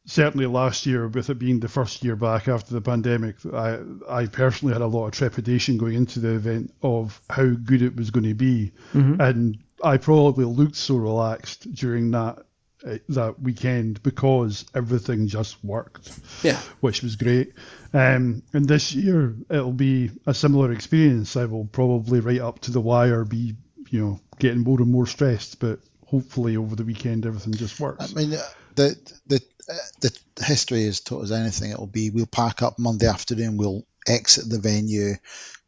[0.07, 3.79] certainly last year, with it being the first year back after the pandemic, I
[4.09, 7.95] I personally had a lot of trepidation going into the event of how good it
[7.95, 8.73] was going to be,
[9.21, 12.45] and I probably looked so relaxed during that
[12.87, 16.13] uh, that weekend because everything just worked
[16.45, 16.61] Yeah.
[16.81, 17.55] which was great.
[17.93, 21.37] Um, and this year it'll be a similar experience.
[21.37, 23.57] I will probably right up to the wire be,
[23.91, 28.13] you know, getting more and more stressed, but hopefully over the weekend everything just works.
[28.13, 28.43] I mean, uh,
[28.77, 31.73] the the uh, the history has taught us anything.
[31.73, 35.15] It'll be we'll pack up Monday afternoon, we'll exit the venue.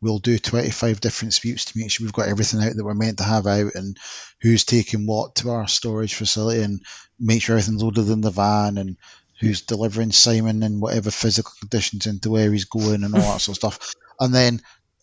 [0.02, 3.18] We'll do 25 different sweeps to make sure we've got everything out that we're meant
[3.18, 3.96] to have out and
[4.40, 6.80] who's taking what to our storage facility and
[7.18, 8.96] make sure everything's loaded in the van and
[9.40, 13.56] who's delivering Simon and whatever physical conditions into where he's going and all that sort
[13.62, 13.94] of stuff.
[14.18, 14.60] And then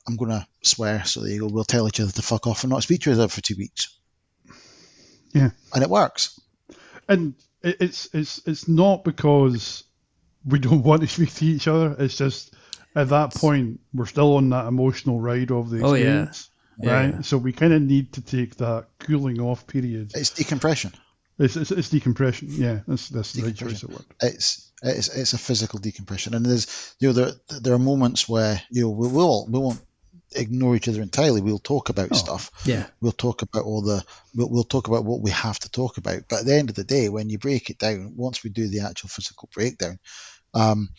[0.08, 1.48] I'm going to swear, so there you go.
[1.48, 3.56] We'll tell each other to fuck off and not speak to each other for two
[3.58, 3.98] weeks.
[5.34, 5.50] Yeah.
[5.74, 6.40] And it works.
[7.08, 9.84] And it's it's it's not because
[10.46, 11.96] we don't want to speak to each other.
[12.00, 12.54] It's just
[12.98, 16.24] at that point we're still on that emotional ride of the Oh, yeah.
[16.24, 16.50] experience.
[16.80, 17.14] Right?
[17.16, 17.22] yeah.
[17.22, 20.12] So we kind of need to take that cooling off period.
[20.16, 20.94] It's decompression.
[21.40, 22.48] It's, it's, it's decompression.
[22.52, 24.06] Yeah, that's that's the right choice of word.
[24.22, 27.32] It's it's it's a physical decompression, and there's you know there
[27.62, 29.82] there are moments where you know we will we won't
[30.36, 31.42] ignore each other entirely.
[31.42, 32.52] We'll talk about stuff.
[32.66, 32.86] Yeah.
[33.02, 34.04] We'll talk about all the
[34.36, 36.24] we'll, we'll talk about what we have to talk about.
[36.30, 38.68] But at the end of the day, when you break it down, once we do
[38.68, 40.00] the actual physical breakdown,
[40.54, 40.96] um, I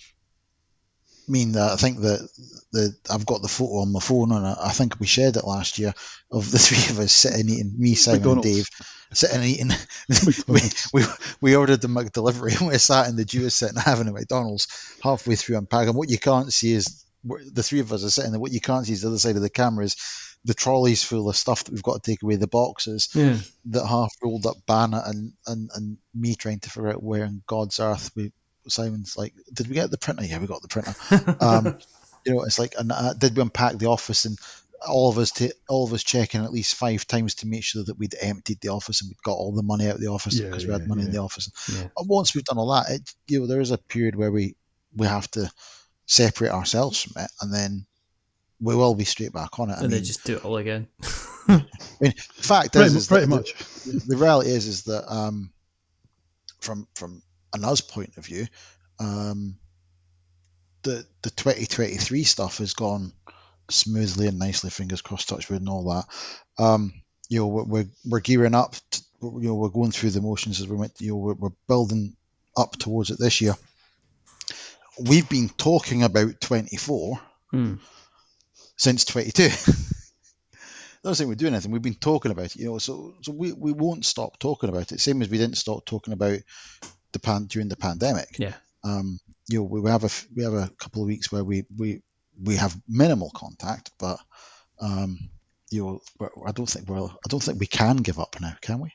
[1.29, 2.29] mean, uh, I think that
[2.73, 5.45] the I've got the photo on my phone, and I, I think we shared it
[5.45, 5.95] last year
[6.31, 8.69] of the three of us sitting eating, me, Simon, and Dave,
[9.13, 9.71] sitting eating.
[10.49, 10.61] we,
[10.93, 11.03] we
[11.41, 14.69] we ordered the McDelivery, and we sat in the Dewars sitting having a McDonald's
[15.03, 15.95] halfway through unpacking.
[15.95, 18.41] What you can't see is the three of us are sitting there.
[18.41, 19.97] What you can't see is the other side of the camera is
[20.45, 23.37] the trolleys full of stuff that we've got to take away, the boxes, Yeah.
[23.67, 27.43] that half rolled up banner, and, and, and me trying to figure out where in
[27.47, 28.33] God's earth we.
[28.71, 30.25] Simon's like, did we get the printer?
[30.25, 30.95] Yeah, we got the printer.
[31.41, 31.79] Um,
[32.25, 34.39] you know, it's like, and uh, did we unpack the office and
[34.87, 37.83] all of us to all of us checking at least five times to make sure
[37.85, 40.39] that we'd emptied the office and we'd got all the money out of the office
[40.39, 41.51] Yeah, because we had yeah, money in the office.
[41.73, 41.89] Yeah.
[41.97, 44.55] Once we've done all that, it, you know, there is a period where we
[44.95, 45.51] we have to
[46.07, 47.87] separate ourselves from it, and then
[48.61, 49.75] we will be straight back on it.
[49.75, 50.89] I And mean, they just do it all again.
[51.49, 51.65] I
[52.01, 53.55] mean, the fact Pretty, is pretty much.
[53.85, 55.51] The, the reality is, is that um,
[56.61, 57.23] from from
[57.55, 58.47] an us point of view,
[59.01, 59.57] um,
[60.83, 63.13] the the 2023 stuff has gone
[63.71, 64.71] smoothly and nicely.
[64.71, 66.63] Fingers crossed, touch wood, and all that.
[66.63, 66.93] Um,
[67.29, 68.75] you know, we're we're, gearing up.
[68.91, 71.01] To, you know, we're going through the motions as we went.
[71.01, 72.17] You know, we're, we're building
[72.57, 73.55] up towards it this year.
[75.01, 77.21] We've been talking about 24
[77.51, 77.75] Hmm.
[78.77, 79.49] since 22.
[81.05, 81.71] Not saying we're doing anything.
[81.71, 82.79] We've been talking about it, you know.
[82.79, 85.01] So, so we, we won't stop talking about it.
[85.01, 86.39] Same as we didn't stop talking about
[87.13, 88.37] the pan during the pandemic.
[88.39, 88.55] Yeah.
[88.85, 91.65] Um, you know, we we have a we have a couple of weeks where we
[91.77, 92.03] we
[92.43, 94.19] we have minimal contact, but
[94.81, 95.19] um,
[95.71, 98.79] you know, I don't think we're I don't think we can give up now, can
[98.81, 98.93] we?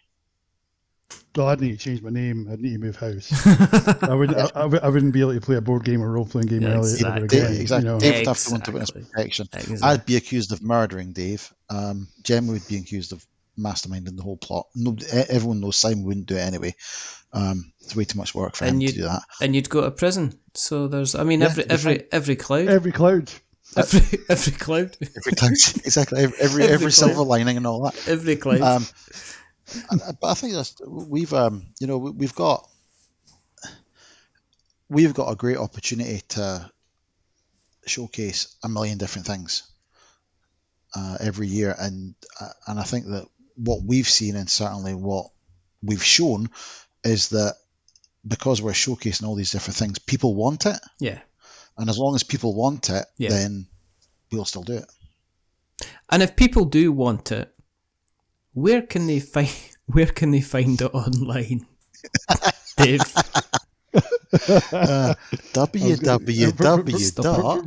[1.36, 2.47] Well, I'd need to change my name.
[2.51, 3.32] I'd need to move house.
[4.03, 4.38] I wouldn't.
[4.38, 6.47] I, I, would- I wouldn't be able to play a board game or role playing
[6.47, 7.18] game Yeah, exactly.
[7.18, 7.61] ever Dave, again.
[7.61, 7.88] exactly.
[7.89, 7.99] You know?
[7.99, 9.47] Dave would have to go into witness protection.
[9.53, 9.78] Exactly.
[9.82, 11.51] I'd be accused of murdering Dave.
[11.70, 13.26] Um, Jem would be accused of
[13.58, 14.68] masterminding the whole plot.
[14.76, 16.76] No, e- everyone knows Simon wouldn't do it anyway.
[17.34, 19.22] Um, it's way too much work for And him to do that.
[19.41, 20.39] and you'd go to prison.
[20.54, 23.32] So there's, I mean, Yeah, every you're every every cloud, Every cloud.
[23.76, 25.51] every every cloud, Every time,
[25.84, 26.22] exactly.
[26.24, 28.08] Every every, Every every silver lining and all that.
[28.08, 28.62] every cloud.
[28.62, 28.86] Um,
[30.22, 32.68] but I think that's we've um, you know we- we've got
[34.89, 36.70] we've got a great opportunity to
[37.86, 39.64] showcase a million different things
[40.95, 43.26] uh, every year, and uh, and I think that
[43.56, 45.28] what we've seen and certainly what
[45.82, 46.49] we've shown
[47.04, 47.56] is that
[48.26, 51.20] because we're showcasing all these different things, people want it, yeah.
[51.78, 53.30] and as long as people want it, Yeah.
[53.30, 53.68] then
[54.32, 54.86] we'll still do it.
[56.10, 57.54] And if people do want it,
[58.54, 59.49] where can they find
[59.88, 61.66] where can they find it online?
[62.78, 63.01] Dave,
[63.93, 65.14] Uh,
[65.54, 67.66] www Stop dot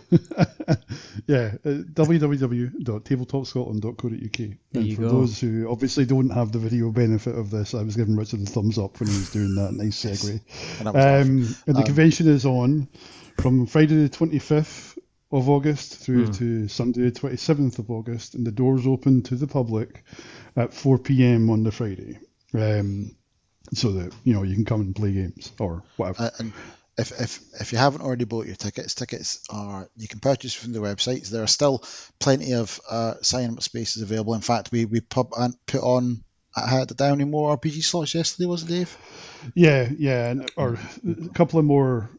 [1.26, 4.56] yeah, uh, www.tabletopscotland.co.uk.
[4.74, 5.08] And for go.
[5.08, 8.50] those who obviously don't have the video benefit of this, I was giving Richard the
[8.50, 10.40] thumbs up when he was doing that nice segue.
[10.80, 10.88] and.
[10.88, 12.88] Um, and the convention is on
[13.40, 14.98] from Friday the 25th
[15.30, 16.32] of August through Hmm.
[16.32, 20.04] to Sunday the 27th of August, and the doors open to the public
[20.56, 21.48] at 4 p.m.
[21.50, 22.18] on the Friday.
[22.54, 23.16] Um,
[23.72, 26.24] so that you know you can come and play games or whatever.
[26.24, 26.52] Uh, and
[26.98, 30.72] if, if if you haven't already bought your tickets, tickets are you can purchase from
[30.72, 31.30] the websites.
[31.30, 31.84] There are still
[32.18, 34.34] plenty of uh, sign up spaces available.
[34.34, 36.24] In fact, we we pub and put on
[36.54, 38.98] I had the Downey more RPG slots yesterday, wasn't it, Dave?
[39.54, 42.10] Yeah, yeah, and, or a couple of more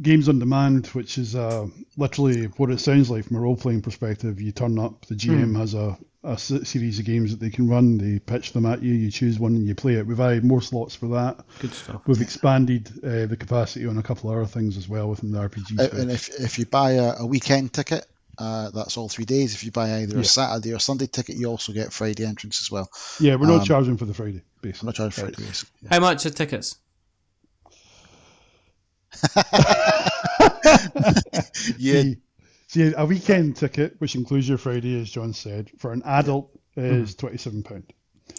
[0.00, 3.82] games on demand, which is uh, literally what it sounds like from a role playing
[3.82, 4.40] perspective.
[4.40, 7.68] You turn up, the GM has a, a s- series of games that they can
[7.68, 7.98] run.
[7.98, 8.92] They pitch them at you.
[8.94, 10.06] You choose one and you play it.
[10.06, 11.40] We've added more slots for that.
[11.58, 12.00] good stuff.
[12.06, 15.38] We've expanded uh, the capacity on a couple of other things as well within the
[15.40, 15.92] RPG space.
[16.00, 18.06] and if if you buy a, a weekend ticket,
[18.38, 19.54] uh, that's all three days.
[19.54, 20.20] If you buy either Yeah.
[20.20, 22.88] a Saturday or Sunday ticket, you also get Friday entrance as well.
[23.20, 24.86] yeah, we're not um, charging for the Friday, I'm basically.
[24.86, 25.42] not charging Friday.
[25.44, 25.64] days.
[25.90, 26.76] How much are tickets?
[31.78, 32.16] Yeah, He-
[32.72, 37.14] See, a weekend ticket, which includes your Friday, as John said, for an adult is
[37.14, 37.18] mm.
[37.18, 37.92] twenty-seven pound.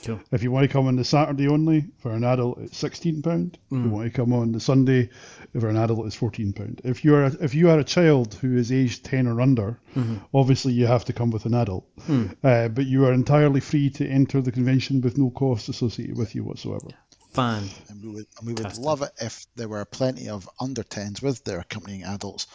[0.03, 0.21] Cool.
[0.31, 3.59] If you want to come on the Saturday only, for an adult, it's sixteen pound.
[3.67, 3.89] If you mm.
[3.91, 5.11] want to come on the Sunday,
[5.59, 6.81] for an adult, it's fourteen pound.
[6.83, 9.79] If you are a, if you are a child who is aged ten or under,
[9.95, 10.15] mm-hmm.
[10.33, 11.85] obviously you have to come with an adult.
[12.07, 12.35] Mm.
[12.43, 16.33] Uh, but you are entirely free to enter the convention with no cost associated with
[16.33, 16.87] you whatsoever.
[17.33, 17.69] Fun.
[17.87, 21.21] And we would, and we would love it if there were plenty of under 10s
[21.21, 22.47] with their accompanying adults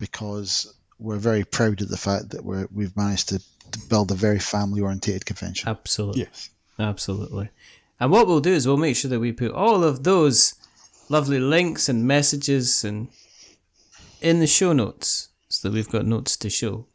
[0.00, 3.38] because we're very proud of the fact that we're, we've managed to,
[3.72, 5.68] to build a very family orientated convention.
[5.68, 6.22] Absolutely.
[6.22, 6.50] Yes.
[6.78, 7.50] Absolutely.
[7.98, 10.54] And what we'll do is we'll make sure that we put all of those
[11.08, 13.08] lovely links and messages and
[14.20, 16.86] in the show notes so that we've got notes to show.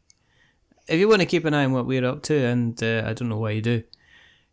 [0.88, 3.14] If you want to keep an eye on what we're up to, and uh, I
[3.14, 3.84] don't know why you do,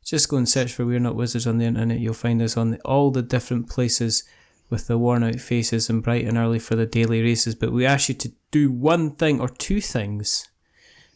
[0.04, 2.00] just go and search for We're Not Wizards on the internet.
[2.00, 4.24] You'll find us on all the different places
[4.72, 7.54] with the worn out faces and bright and early for the daily races.
[7.54, 10.48] But we ask you to do one thing or two things.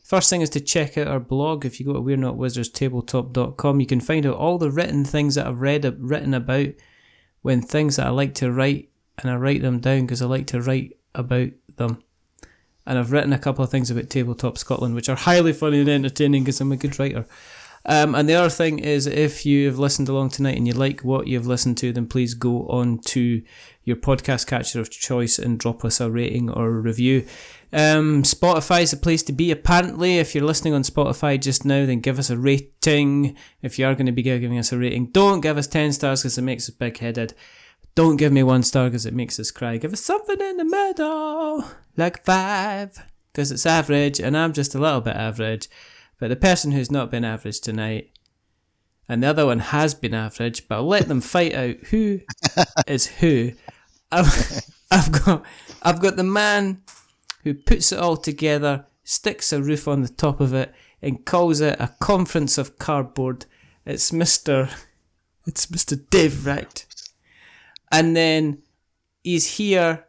[0.04, 1.64] First thing is to check out our blog.
[1.64, 5.06] If you go to we're not wizards tabletop.com, you can find out all the written
[5.06, 6.68] things that I've read written about
[7.40, 10.46] when things that I like to write, and I write them down because I like
[10.48, 12.02] to write about them.
[12.86, 15.88] And I've written a couple of things about Tabletop Scotland, which are highly funny and
[15.88, 17.26] entertaining because I'm a good writer.
[17.88, 21.28] Um, and the other thing is, if you've listened along tonight and you like what
[21.28, 23.42] you've listened to, then please go on to
[23.84, 27.24] your podcast catcher of choice and drop us a rating or a review.
[27.72, 30.18] Um, Spotify is the place to be, apparently.
[30.18, 33.36] If you're listening on Spotify just now, then give us a rating.
[33.62, 36.22] If you are going to be giving us a rating, don't give us 10 stars
[36.22, 37.34] because it makes us big headed.
[37.94, 39.76] Don't give me one star because it makes us cry.
[39.76, 41.64] Give us something in the middle,
[41.96, 43.00] like five,
[43.32, 45.68] because it's average, and I'm just a little bit average.
[46.18, 48.10] But the person who's not been average tonight,
[49.09, 52.20] and the other one has been average, but I'll let them fight out who
[52.86, 53.52] is who.
[54.10, 55.44] I've, I've got,
[55.82, 56.82] I've got the man
[57.44, 61.60] who puts it all together, sticks a roof on the top of it, and calls
[61.60, 63.47] it a conference of cardboard.
[63.84, 64.70] It's Mister,
[65.47, 66.84] it's Mister Dave Wright.
[67.93, 68.62] And then
[69.22, 70.06] he's here.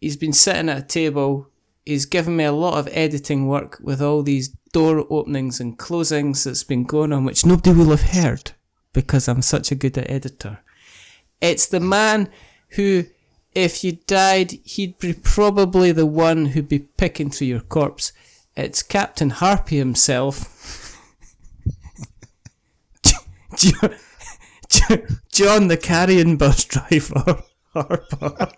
[0.00, 1.48] He's been sitting at a table.
[1.84, 4.48] He's given me a lot of editing work with all these
[4.78, 8.52] door openings and closings that's been going on, which nobody will have heard
[8.92, 10.60] because I'm such a good editor.
[11.40, 12.30] It's the man
[12.70, 13.06] who,
[13.56, 18.12] if you died, he'd be probably the one who'd be picking through your corpse.
[18.56, 20.54] It's Captain Harpy himself.
[23.56, 23.94] Jo-
[24.68, 27.42] Jo- John, the carrion bus driver.
[27.72, 28.52] Harper.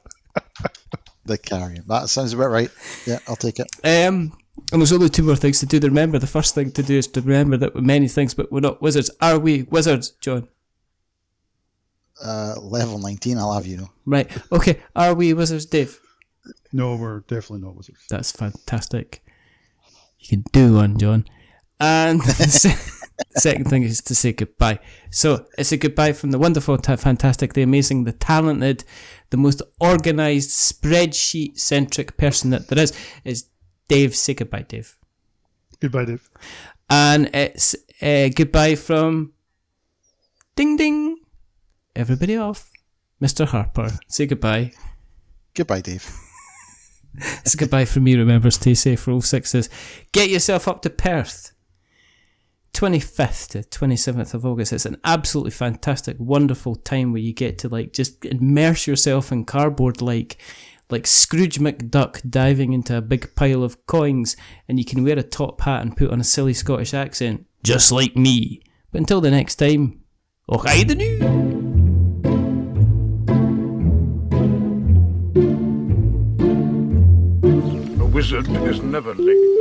[1.24, 1.84] The carrion.
[1.86, 2.70] That sounds about right.
[3.06, 3.68] Yeah, I'll take it.
[3.84, 4.36] Um,
[4.72, 5.80] and there's only two more things to do.
[5.80, 8.52] To remember, the first thing to do is to remember that we're many things, but
[8.52, 9.10] we're not wizards.
[9.20, 10.48] Are we wizards, John?
[12.22, 13.90] Uh, level 19, I'll have you know.
[14.04, 14.30] Right.
[14.52, 14.80] Okay.
[14.94, 15.98] Are we wizards, Dave?
[16.72, 18.04] No, we're definitely not wizards.
[18.08, 19.24] That's fantastic.
[20.18, 21.24] You can do one, John.
[21.80, 22.76] And the
[23.36, 24.78] second thing is to say goodbye.
[25.10, 28.84] So it's a goodbye from the wonderful, ta- fantastic, the amazing, the talented,
[29.30, 32.92] the most organised, spreadsheet centric person that there is.
[33.24, 33.46] Is
[33.90, 34.14] Dave?
[34.14, 34.96] Say goodbye, Dave.
[35.80, 36.30] Goodbye, Dave.
[36.88, 39.32] And it's uh, goodbye from
[40.54, 41.16] Ding Ding.
[41.96, 42.70] Everybody off.
[43.20, 43.46] Mr.
[43.46, 43.90] Harper.
[44.06, 44.72] Say goodbye.
[45.54, 46.08] Goodbye, Dave.
[47.44, 48.14] It's goodbye from me.
[48.14, 49.04] Remember, stay safe.
[49.08, 49.68] Roll sixes.
[50.12, 51.52] Get yourself up to Perth.
[52.72, 54.72] 25th to 27th of August.
[54.72, 59.44] It's an absolutely fantastic, wonderful time where you get to like just immerse yourself in
[59.44, 60.38] cardboard like
[60.90, 64.36] like Scrooge McDuck diving into a big pile of coins
[64.68, 67.46] and you can wear a top hat and put on a silly Scottish accent.
[67.62, 68.62] Just like me.
[68.90, 70.00] But until the next time,
[70.82, 71.20] the new.
[78.00, 79.60] A wizard is never late.